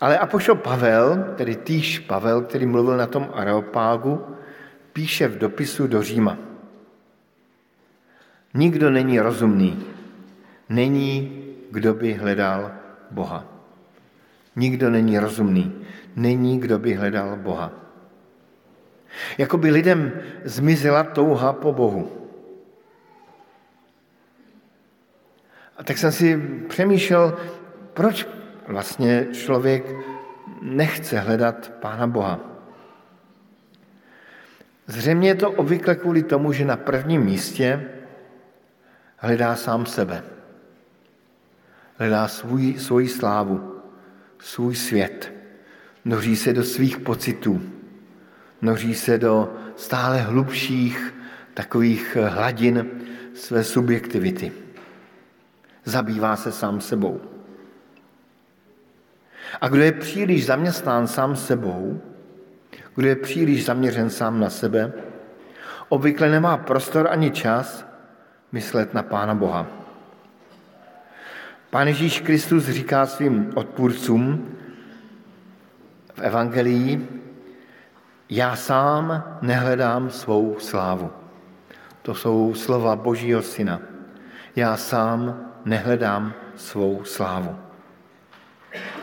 [0.00, 4.26] Ale apoštol Pavel, tedy týž Pavel, který mluvil na tom Areopágu,
[4.92, 6.49] píše v dopisu do Říma.
[8.54, 9.84] Nikdo není rozumný,
[10.68, 12.72] není, kdo by hledal
[13.10, 13.44] Boha.
[14.56, 15.86] Nikdo není rozumný,
[16.16, 17.72] není, kdo by hledal Boha.
[19.38, 20.12] Jakoby lidem
[20.44, 22.10] zmizela touha po Bohu.
[25.76, 26.36] A tak jsem si
[26.68, 27.38] přemýšlel,
[27.94, 28.26] proč
[28.66, 29.84] vlastně člověk
[30.62, 32.40] nechce hledat Pána Boha.
[34.86, 37.99] Zřejmě je to obvykle kvůli tomu, že na prvním místě
[39.20, 40.22] hledá sám sebe.
[41.98, 43.82] Hledá svůj, svoji slávu,
[44.38, 45.32] svůj svět.
[46.04, 47.62] Noří se do svých pocitů.
[48.62, 51.14] Noří se do stále hlubších
[51.54, 52.90] takových hladin
[53.34, 54.52] své subjektivity.
[55.84, 57.20] Zabývá se sám sebou.
[59.60, 62.00] A kdo je příliš zaměstnán sám sebou,
[62.94, 64.92] kdo je příliš zaměřen sám na sebe,
[65.88, 67.89] obvykle nemá prostor ani čas
[68.52, 69.66] myslet na Pána Boha.
[71.70, 74.48] Pán Ježíš Kristus říká svým odpůrcům
[76.14, 77.08] v Evangelii,
[78.30, 81.10] já sám nehledám svou slávu.
[82.02, 83.80] To jsou slova Božího Syna.
[84.56, 87.56] Já sám nehledám svou slávu.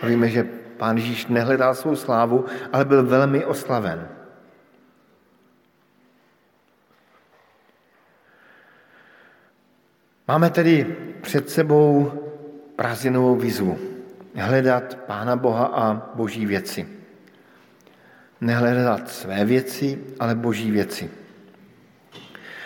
[0.01, 0.43] A víme, že
[0.77, 4.07] pán Ježíš nehledal svou slávu, ale byl velmi oslaven.
[10.27, 12.11] Máme tedy před sebou
[12.75, 13.79] prázdninovou výzvu.
[14.35, 16.87] Hledat Pána Boha a boží věci.
[18.41, 21.09] Nehledat své věci, ale boží věci.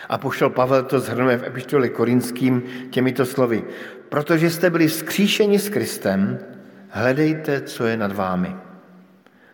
[0.10, 3.64] A pošel Pavel to zhrnuje v epištoli korinským těmito slovy.
[4.10, 6.40] Protože jste byli vzkříšeni s Kristem,
[6.90, 8.56] hledejte, co je nad vámi,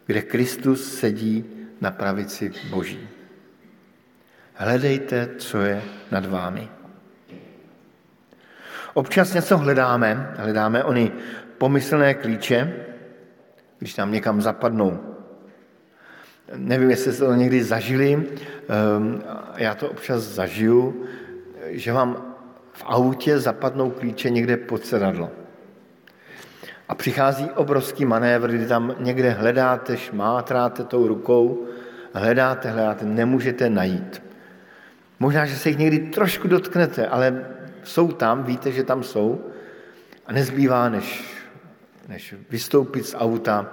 [0.05, 1.45] kde Kristus sedí
[1.82, 3.08] na pravici Boží.
[4.53, 5.82] Hledejte, co je
[6.12, 6.77] nad vámi.
[8.98, 11.12] Občas něco hledáme, hledáme oni
[11.58, 12.74] pomyslné klíče,
[13.80, 15.00] když nám někam zapadnou.
[16.56, 19.24] Nevím, jestli jste to někdy zažili, ehm,
[19.58, 21.06] já to občas zažiju,
[21.70, 22.36] že vám
[22.72, 25.30] v autě zapadnou klíče někde pod sedadlo.
[26.89, 31.66] A přichází obrovský manévr, kdy tam někde hledáte, šmátráte tou rukou,
[32.14, 34.24] hledáte, hledáte, nemůžete najít.
[35.20, 37.45] Možná, že se jich někdy trošku dotknete, ale
[37.88, 39.46] jsou tam, víte, že tam jsou
[40.26, 41.36] a nezbývá, než,
[42.08, 43.72] než vystoupit z auta,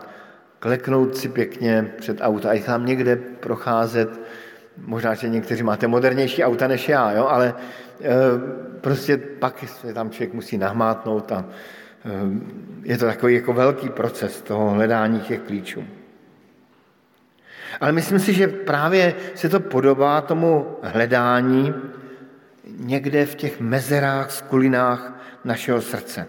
[0.58, 4.20] kleknout si pěkně před auta a jich tam někde procházet.
[4.78, 7.26] Možná, že někteří máte modernější auta než já, jo?
[7.26, 7.54] ale
[8.00, 8.10] e,
[8.80, 11.44] prostě pak se tam člověk musí nahmátnout a
[12.04, 12.10] Eh,
[12.82, 15.84] je to takový jako velký proces toho hledání těch klíčů.
[17.80, 21.74] Ale myslím si, že právě se to podobá tomu hledání
[22.78, 25.12] někde v těch mezerách, skulinách
[25.44, 26.26] našeho srdce.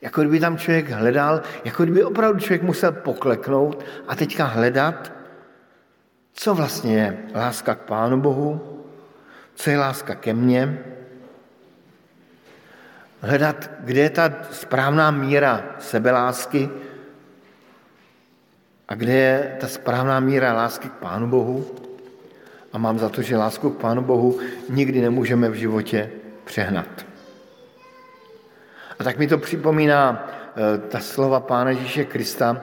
[0.00, 5.12] Jako kdyby tam člověk hledal, jako kdyby opravdu člověk musel pokleknout a teďka hledat,
[6.32, 8.80] co vlastně je láska k Pánu Bohu,
[9.54, 10.78] co je láska ke mně,
[13.20, 16.70] hledat, kde je ta správná míra sebelásky
[18.88, 21.83] a kde je ta správná míra lásky k Pánu Bohu.
[22.74, 26.10] A mám za to, že lásku k Pánu Bohu nikdy nemůžeme v životě
[26.44, 27.06] přehnat.
[28.98, 32.60] A tak mi to připomíná eh, ta slova Pána Ježíše Krista.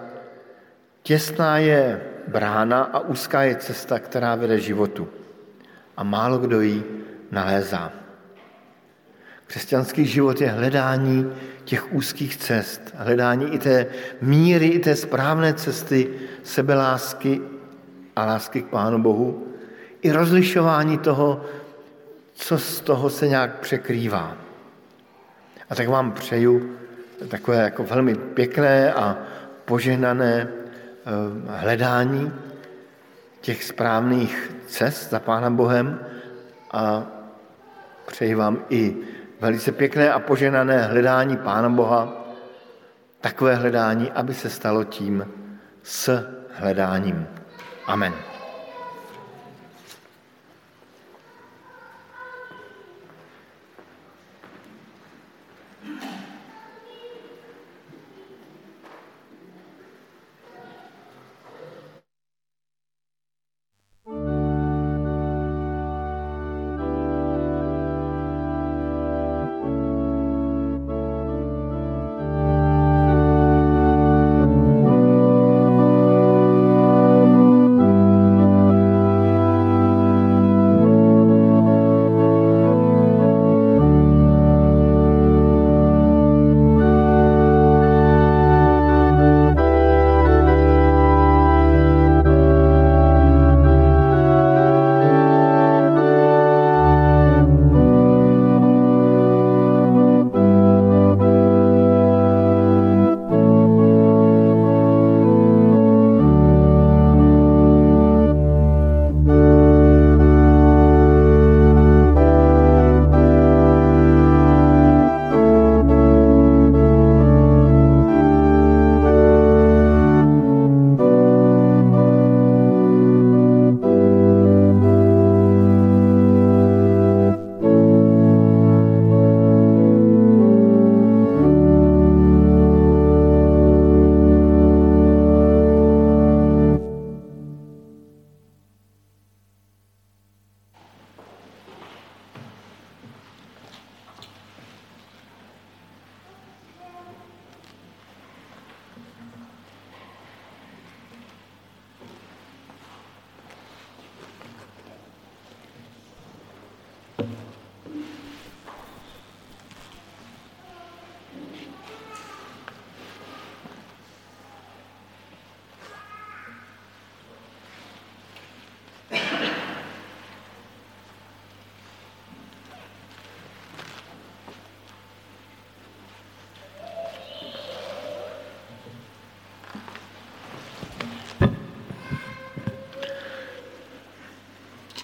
[1.04, 5.08] Těsná je brána a úzká je cesta, která vede životu.
[5.98, 6.84] A málo kdo ji
[7.32, 7.92] nalézá.
[9.48, 11.32] Křesťanský život je hledání
[11.64, 13.86] těch úzkých cest, hledání i té
[14.22, 16.10] míry, i té správné cesty
[16.44, 17.42] sebelásky
[18.16, 19.51] a lásky k Pánu Bohu,
[20.02, 21.46] i rozlišování toho,
[22.34, 24.38] co z toho se nějak překrývá.
[25.70, 26.78] A tak vám přeju
[27.28, 29.18] takové jako velmi pěkné a
[29.66, 31.12] požehnané eh,
[31.48, 32.34] hledání
[33.42, 36.00] těch správných cest za Pána Bohem
[36.72, 37.04] a
[38.08, 38.98] přeji vám i
[39.40, 42.26] velice pěkné a poženané hledání Pána Boha,
[43.22, 45.28] takové hledání, aby se stalo tím
[45.84, 47.28] s hledáním.
[47.88, 48.31] Amen.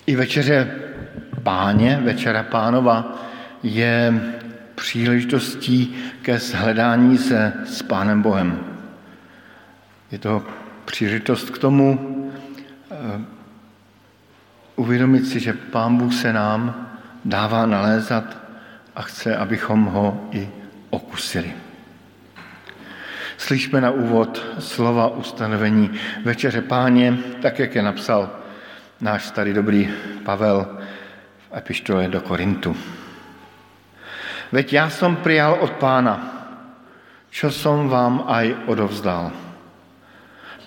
[0.07, 0.71] I večeře
[1.43, 3.21] páně, večera pánova,
[3.63, 4.13] je
[4.75, 8.59] příležitostí ke shledání se s Pánem Bohem.
[10.11, 10.43] Je to
[10.85, 11.99] příležitost k tomu
[12.89, 13.21] uh,
[14.75, 16.89] uvědomit si, že Pán Bůh se nám
[17.25, 18.37] dává nalézat
[18.95, 20.49] a chce, abychom ho i
[20.89, 21.53] okusili.
[23.37, 25.91] Slyšme na úvod slova ustanovení
[26.23, 28.46] Večeře páně, tak jak je napsal
[29.01, 29.85] náš starý dobrý
[30.25, 30.65] Pavel
[31.49, 32.75] v epištole do Korintu.
[34.51, 36.15] Veď já jsem přijal od pána,
[37.29, 39.31] čo som vám aj odovzdal.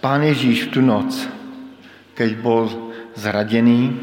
[0.00, 1.10] Pán Ježíš v tu noc,
[2.14, 2.68] keď bol
[3.16, 3.96] zradený,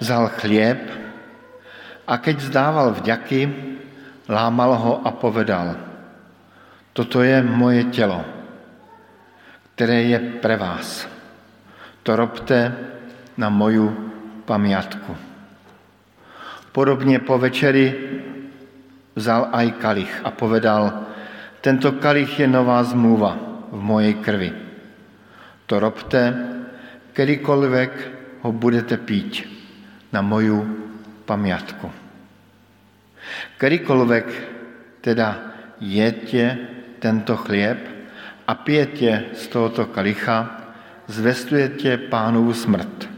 [0.00, 0.80] vzal chlieb
[2.08, 3.40] a keď zdával vďaky,
[4.28, 5.76] lámal ho a povedal,
[6.92, 8.24] toto je moje tělo,
[9.74, 11.08] které je pre vás.
[12.02, 12.74] To robte
[13.36, 13.90] na moju
[14.44, 15.16] pamiatku.
[16.72, 17.94] Podobně po večeri
[19.14, 21.06] vzal aj kalich a povedal,
[21.62, 23.38] tento kalich je nová zmluva
[23.70, 24.50] v mojej krvi.
[25.70, 26.22] To robte,
[27.14, 27.92] kedykoľvek
[28.42, 29.46] ho budete pít
[30.12, 30.66] na moju
[31.24, 31.88] pamiatku.
[33.56, 34.26] Kedykoľvek
[35.00, 35.28] teda
[35.80, 36.44] jete
[36.98, 37.80] tento chlieb
[38.44, 40.68] a pijete z tohoto kalicha,
[41.06, 43.13] zvestujete pánovu smrt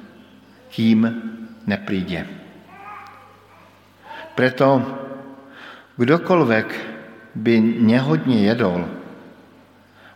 [0.70, 1.06] kým
[1.66, 2.26] nepríde.
[4.36, 4.68] Preto
[5.96, 6.68] kdokoľvek
[7.34, 8.84] by nehodně jedol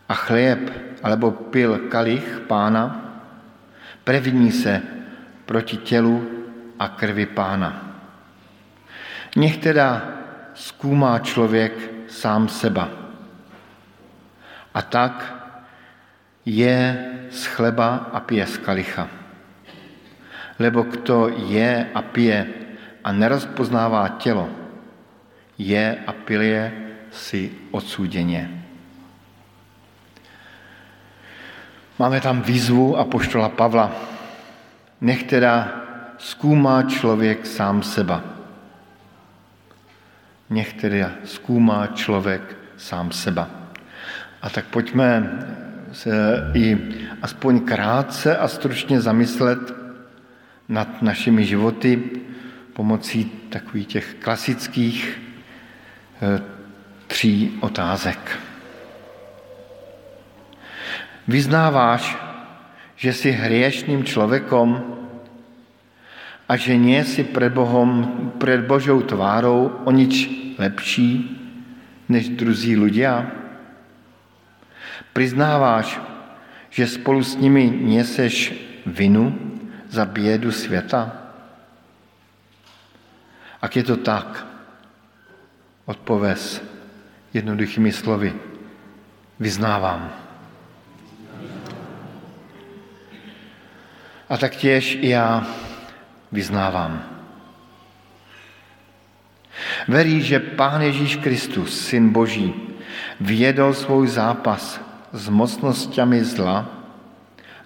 [0.09, 0.69] a chlieb
[1.03, 3.01] alebo pil kalich pána,
[4.03, 4.81] previní se
[5.45, 6.21] proti tělu
[6.79, 7.97] a krvi pána.
[9.35, 10.01] Nech teda
[10.53, 11.73] zkoumá člověk
[12.07, 12.89] sám seba.
[14.73, 15.35] A tak
[16.45, 19.20] je z chleba a pije z kalicha
[20.61, 22.47] lebo kdo je a pije
[23.03, 24.49] a nerozpoznává tělo,
[25.57, 26.73] je a pije
[27.11, 28.61] si odsúdeně.
[31.99, 33.91] Máme tam výzvu a poštola Pavla.
[35.01, 35.69] Nech teda
[36.17, 38.23] zkoumá člověk sám seba.
[40.49, 43.49] Nech teda zkoumá člověk sám seba.
[44.41, 45.39] A tak pojďme
[45.91, 46.11] se
[46.53, 46.77] i
[47.21, 49.80] aspoň krátce a stručně zamyslet
[50.71, 51.99] nad našimi životy
[52.73, 56.41] pomocí takových těch klasických eh,
[57.07, 58.39] tří otázek.
[61.27, 62.17] Vyznáváš,
[62.95, 64.97] že jsi hriešným človekom
[66.47, 71.37] a že nie si pred, Bohom, pred Božou tvárou o nič lepší
[72.07, 73.27] než druzí ľudia?
[75.11, 75.99] Priznáváš,
[76.71, 78.55] že spolu s nimi neseš
[78.87, 79.35] vinu
[79.91, 81.11] za biedu světa?
[83.61, 84.47] Ak je to tak,
[85.85, 86.63] odpověz
[87.33, 88.33] jednoduchými slovy.
[89.39, 90.11] Vyznávám.
[94.29, 95.47] A tak těž i já
[96.31, 97.03] vyznávám.
[99.87, 102.53] Verí, že Pán Ježíš Kristus, Syn Boží,
[103.19, 104.81] vědol svůj zápas
[105.11, 106.69] s mocnosťami zla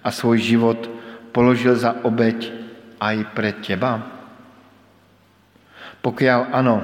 [0.04, 0.95] a svůj život
[1.36, 2.48] položil za obeď
[2.96, 4.00] aj pre teba?
[6.00, 6.80] Pokud ano,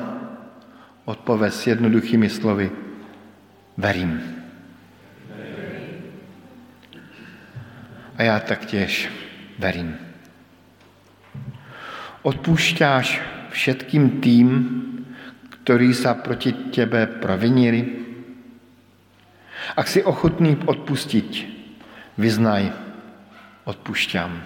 [1.08, 2.68] odpověz jednoduchými slovy,
[3.80, 4.20] verím.
[8.16, 9.08] A já taktěž
[9.58, 9.96] verím.
[12.22, 14.48] Odpúšťáš všetkým tým,
[15.48, 18.04] ktorí sa proti tebe provinili?
[19.74, 21.30] Ak si ochotný odpustiť,
[22.20, 22.91] vyznaj,
[23.64, 24.42] odpušťám.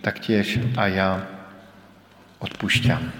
[0.00, 1.26] Taktiež a já
[2.38, 3.12] odpušťám.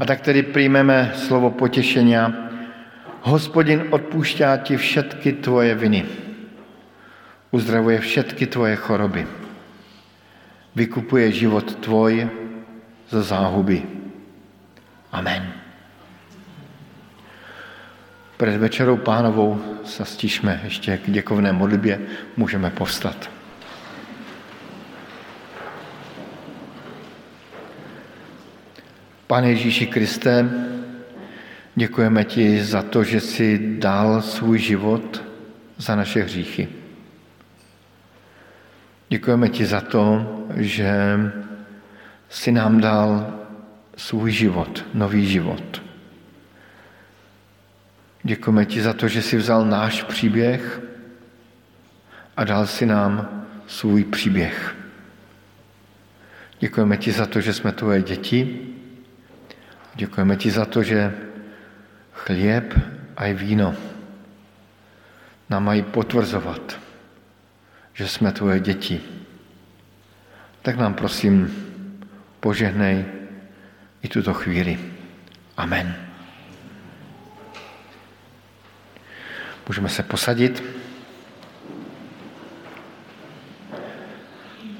[0.00, 2.32] A tak tedy přijmeme slovo potěšenia.
[3.22, 6.04] Hospodin odpušťá ti všetky tvoje viny.
[7.50, 9.26] Uzdravuje všetky tvoje choroby.
[10.74, 12.28] Vykupuje život tvoj
[13.08, 13.82] ze záhuby.
[15.12, 15.61] Amen.
[18.42, 22.00] Před večerou pánovou se stišme ještě k děkovné modlitbě,
[22.36, 23.30] můžeme povstat.
[29.26, 30.50] Pane Ježíši Kriste,
[31.74, 35.22] děkujeme ti za to, že jsi dal svůj život
[35.78, 36.68] za naše hříchy.
[39.08, 40.26] Děkujeme ti za to,
[40.56, 41.18] že
[42.28, 43.34] jsi nám dal
[43.96, 45.81] svůj život, nový život.
[48.22, 50.80] Děkujeme ti za to, že jsi vzal náš příběh
[52.36, 54.76] a dal si nám svůj příběh.
[56.60, 58.68] Děkujeme ti za to, že jsme tvoje děti.
[59.94, 61.14] Děkujeme ti za to, že
[62.12, 62.78] chlieb
[63.16, 63.74] a i víno
[65.50, 66.80] nám mají potvrzovat,
[67.92, 69.00] že jsme tvoje děti.
[70.62, 71.50] Tak nám prosím
[72.40, 73.04] požehnej
[74.02, 74.78] i tuto chvíli.
[75.56, 76.11] Amen.
[79.68, 80.62] Můžeme se posadit.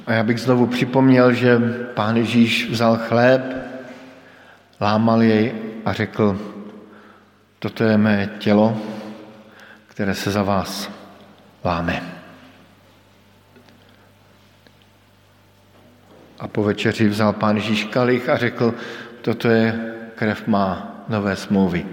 [0.06, 1.58] A já bych znovu připomněl, že
[1.94, 3.42] pán Ježíš vzal chléb,
[4.80, 5.52] lámal jej
[5.84, 6.38] a řekl,
[7.58, 8.76] toto je mé tělo,
[9.86, 10.90] které se za vás
[11.64, 12.02] láme.
[16.38, 18.74] A po večeři vzal pán Ježíš kalich a řekl,
[19.20, 21.86] toto je krev má nové smlouvy,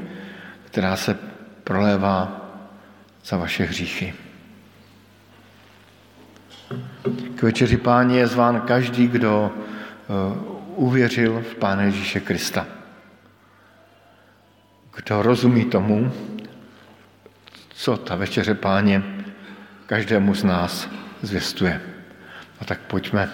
[0.66, 1.18] která se
[1.64, 2.39] prolévá
[3.26, 4.14] za vaše hříchy.
[7.36, 12.68] K večeři páni je zván každý, kdo eh, uvěřil v Pána Ježíše Krista.
[14.96, 16.12] Kdo rozumí tomu,
[17.70, 19.04] co ta večeře páně
[19.86, 20.90] každému z nás
[21.22, 21.82] zvěstuje.
[22.60, 23.30] A tak pojďme,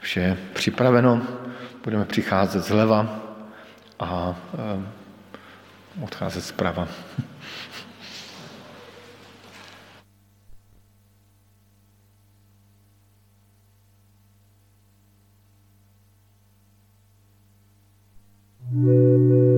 [0.00, 1.22] vše je připraveno,
[1.84, 3.20] budeme přicházet zleva
[4.00, 4.82] a eh,
[6.02, 6.88] odcházet zprava.
[18.76, 19.55] Música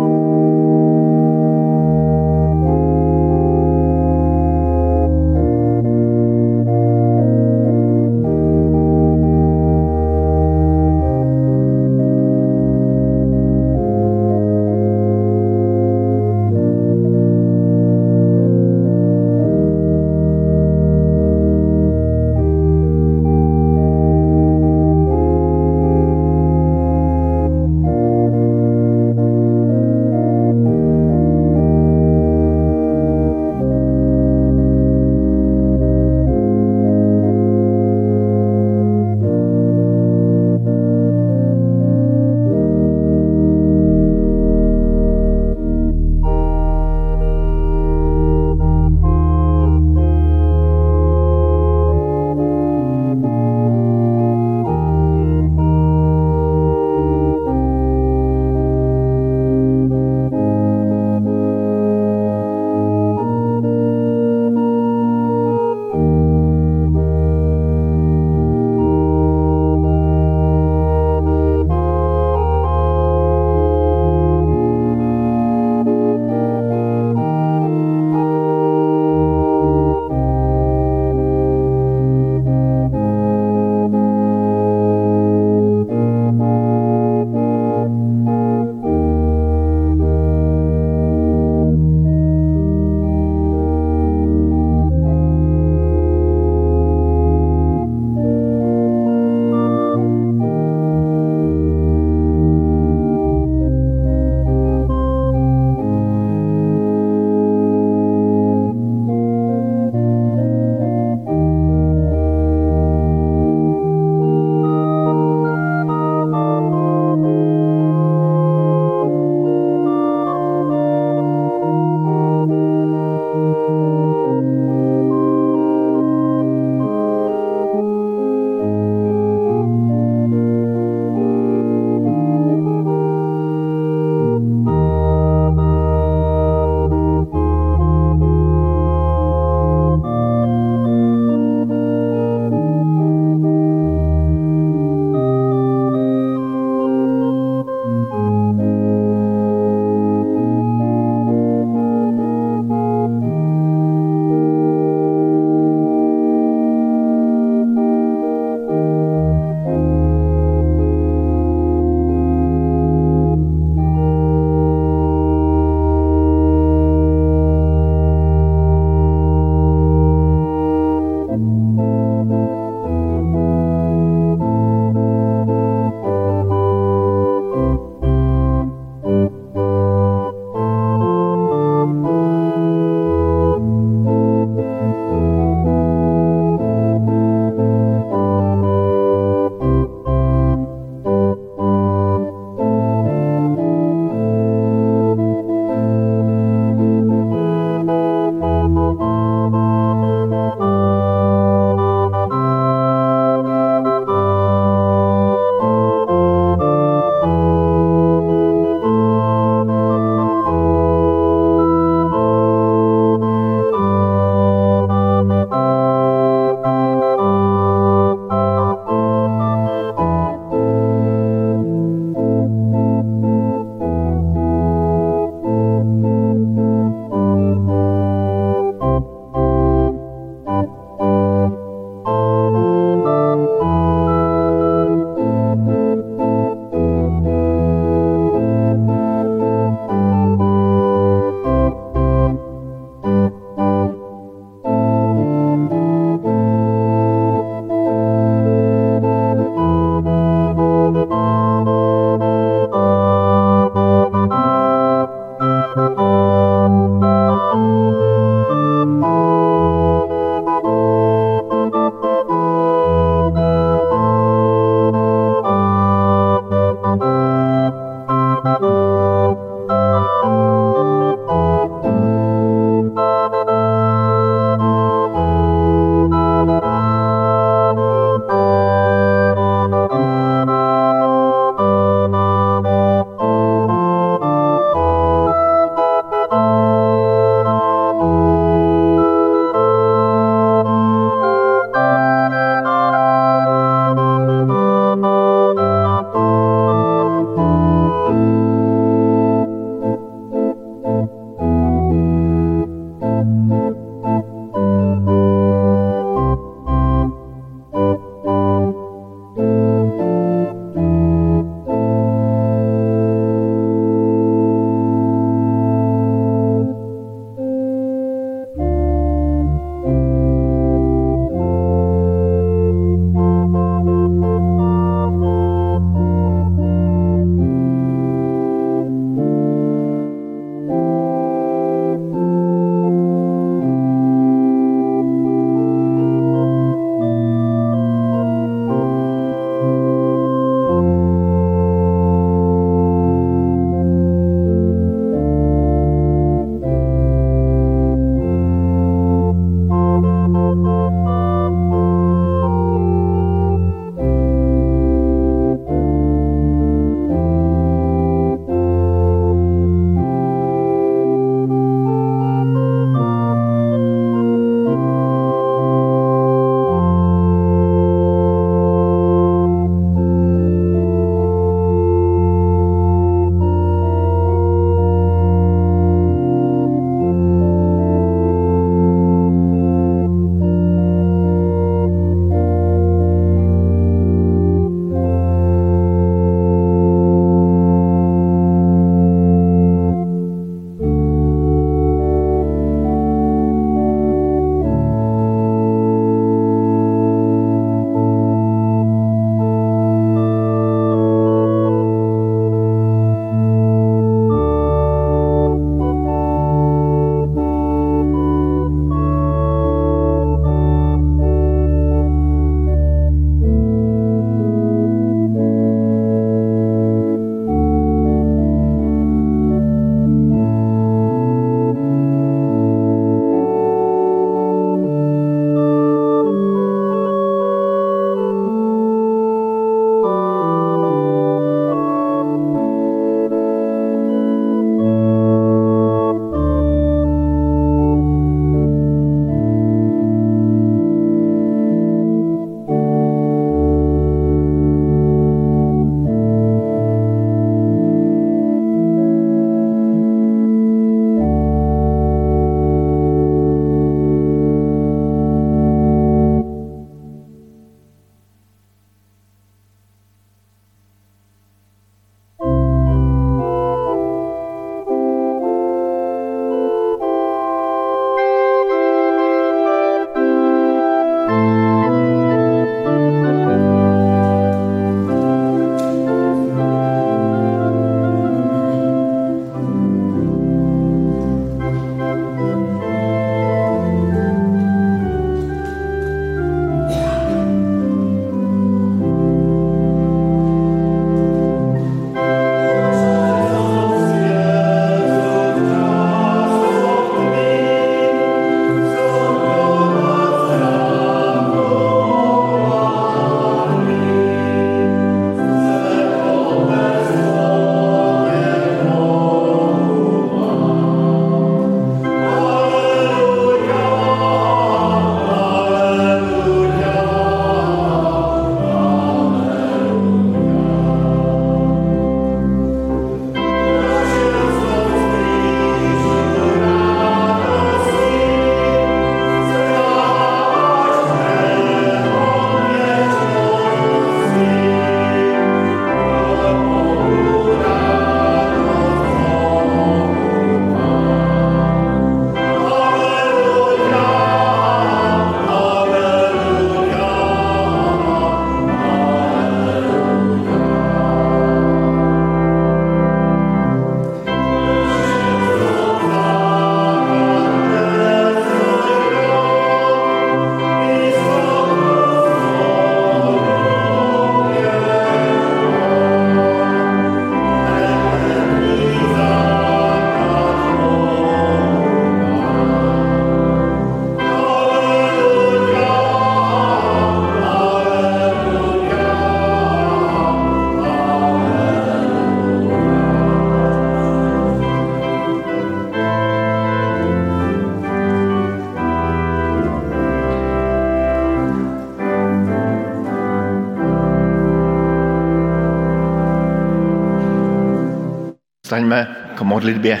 [599.56, 600.00] modlitbě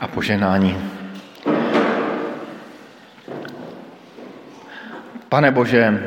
[0.00, 0.78] a poženání.
[5.28, 6.06] Pane Bože,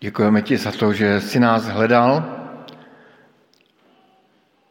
[0.00, 2.24] děkujeme ti za to, že jsi nás hledal,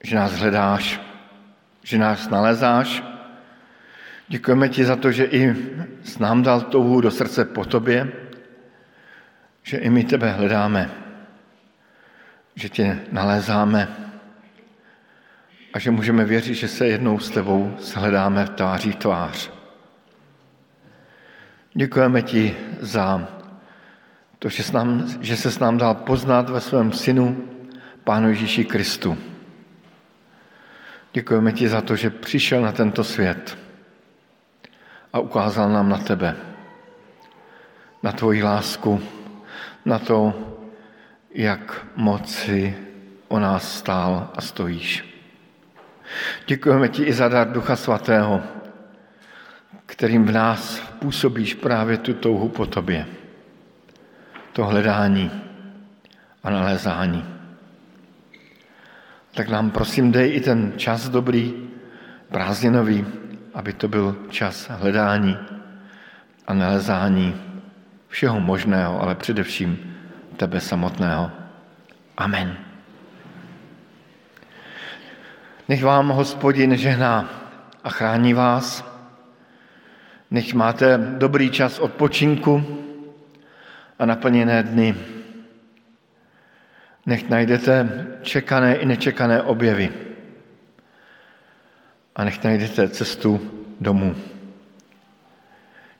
[0.03, 0.99] že nás hledáš,
[1.83, 3.03] že nás nalezáš.
[4.27, 5.55] Děkujeme ti za to, že i
[6.03, 8.11] s nám dal touhu do srdce po tobě,
[9.63, 11.00] že i my tebe hledáme,
[12.61, 13.87] že tě nalézáme
[15.73, 19.49] a že můžeme věřit, že se jednou s tebou shledáme tváří tvář.
[21.73, 23.27] Děkujeme ti za
[24.39, 27.49] to, že, nám, že se s nám dal poznat ve svém synu,
[28.03, 29.17] Pánu Ježíši Kristu.
[31.13, 33.57] Děkujeme ti za to, že přišel na tento svět
[35.13, 36.35] a ukázal nám na tebe,
[38.03, 39.01] na tvoji lásku,
[39.85, 40.50] na to,
[41.33, 42.77] jak moci
[43.27, 45.11] o nás stál a stojíš.
[46.47, 48.41] Děkujeme ti i za dar Ducha Svatého,
[49.85, 53.05] kterým v nás působíš právě tu touhu po tobě.
[54.53, 55.31] To hledání
[56.43, 57.25] a nalézání.
[59.33, 61.69] Tak nám prosím dej i ten čas dobrý,
[62.29, 63.05] prázdninový,
[63.53, 65.37] aby to byl čas hledání
[66.47, 67.41] a nalezání
[68.07, 69.91] všeho možného, ale především
[70.41, 71.31] tebe samotného.
[72.17, 72.57] Amen.
[75.69, 77.29] Nech vám hospodin žehná
[77.83, 78.81] a chrání vás.
[80.31, 82.57] Nech máte dobrý čas odpočinku
[83.99, 84.95] a naplněné dny.
[87.05, 87.89] Nech najdete
[88.21, 89.93] čekané i nečekané objevy.
[92.15, 93.37] A nech najdete cestu
[93.79, 94.15] domů.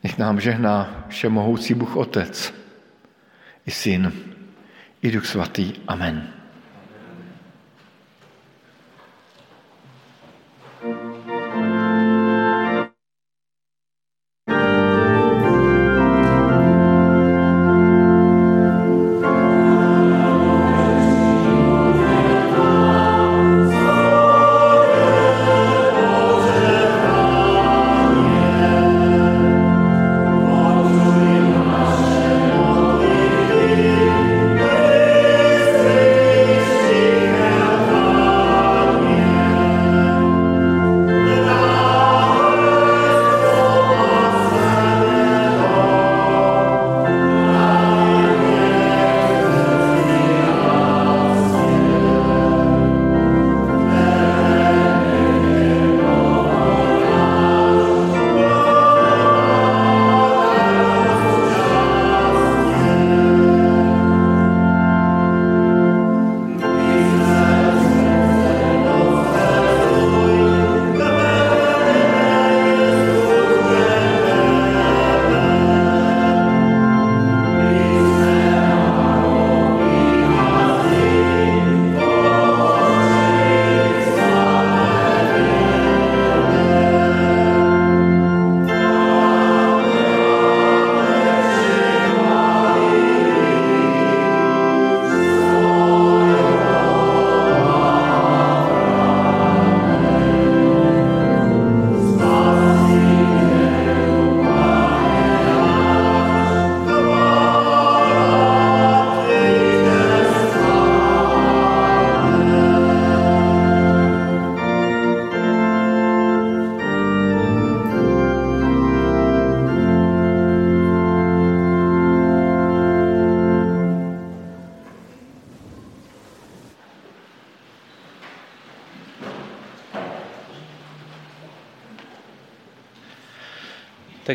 [0.03, 2.60] Nech nám žehná všemohoucí Bůh Otec,
[3.65, 4.11] i Syn,
[5.01, 5.73] i Duch Svatý.
[5.87, 6.40] Amen.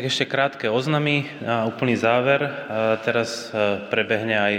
[0.07, 2.39] Ešte krátke oznamy a úplný záver.
[3.03, 4.53] Teraz e, prebehne aj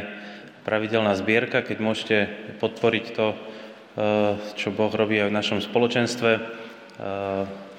[0.61, 2.16] pravidelná zbierka, keď môžete
[2.61, 3.36] podporiť to, e,
[4.61, 6.40] čo Boh robí aj v našom spoločenstve e,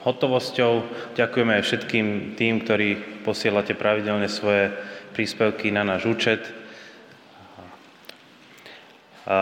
[0.01, 0.81] hotovosťou.
[1.13, 4.73] Ďakujeme aj všetkým tým, ktorí posielate pravidelne svoje
[5.13, 6.41] príspevky na náš účet.
[9.29, 9.37] A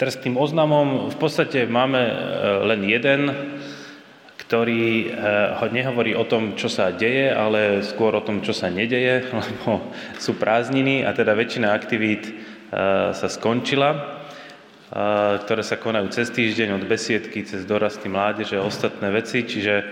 [0.00, 1.12] teraz k tým oznamom.
[1.12, 2.00] V podstate máme
[2.64, 3.20] len jeden
[4.48, 9.28] ktorý eh, nehovorí o tom, čo sa deje, ale skôr o tom, čo sa nedeje,
[9.44, 16.32] lebo sú prázdniny a teda väčšina aktivít eh, sa skončila, eh, ktoré sa konajú cez
[16.32, 19.84] týždeň od besiedky cez dorasty mládeže a ostatné veci, čiže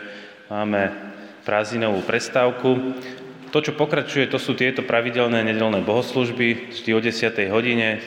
[0.49, 0.89] máme
[1.45, 2.97] prázdninovú prestávku.
[3.53, 7.53] To, čo pokračuje, to sú tieto pravidelné nedelné bohoslužby, vždy o 10.
[7.53, 8.01] hodine,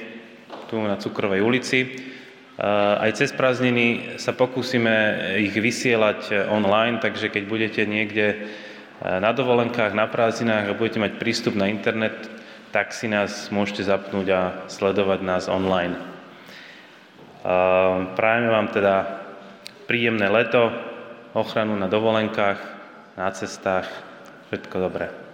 [0.65, 2.09] tu na Cukrovej ulici.
[2.60, 4.91] Aj cez prázdniny sa pokúsime
[5.39, 8.51] ich vysielať online, takže keď budete niekde
[8.99, 12.20] na dovolenkách, na prázdninách a budete mať prístup na internet,
[12.76, 15.95] tak si nás môžete zapnúť a sledovať nás online.
[18.20, 19.24] Prajeme vám teda
[19.88, 20.68] príjemné leto,
[21.32, 22.60] ochranu na dovolenkách,
[23.16, 23.88] na cestách,
[24.51, 25.28] všetko dobré.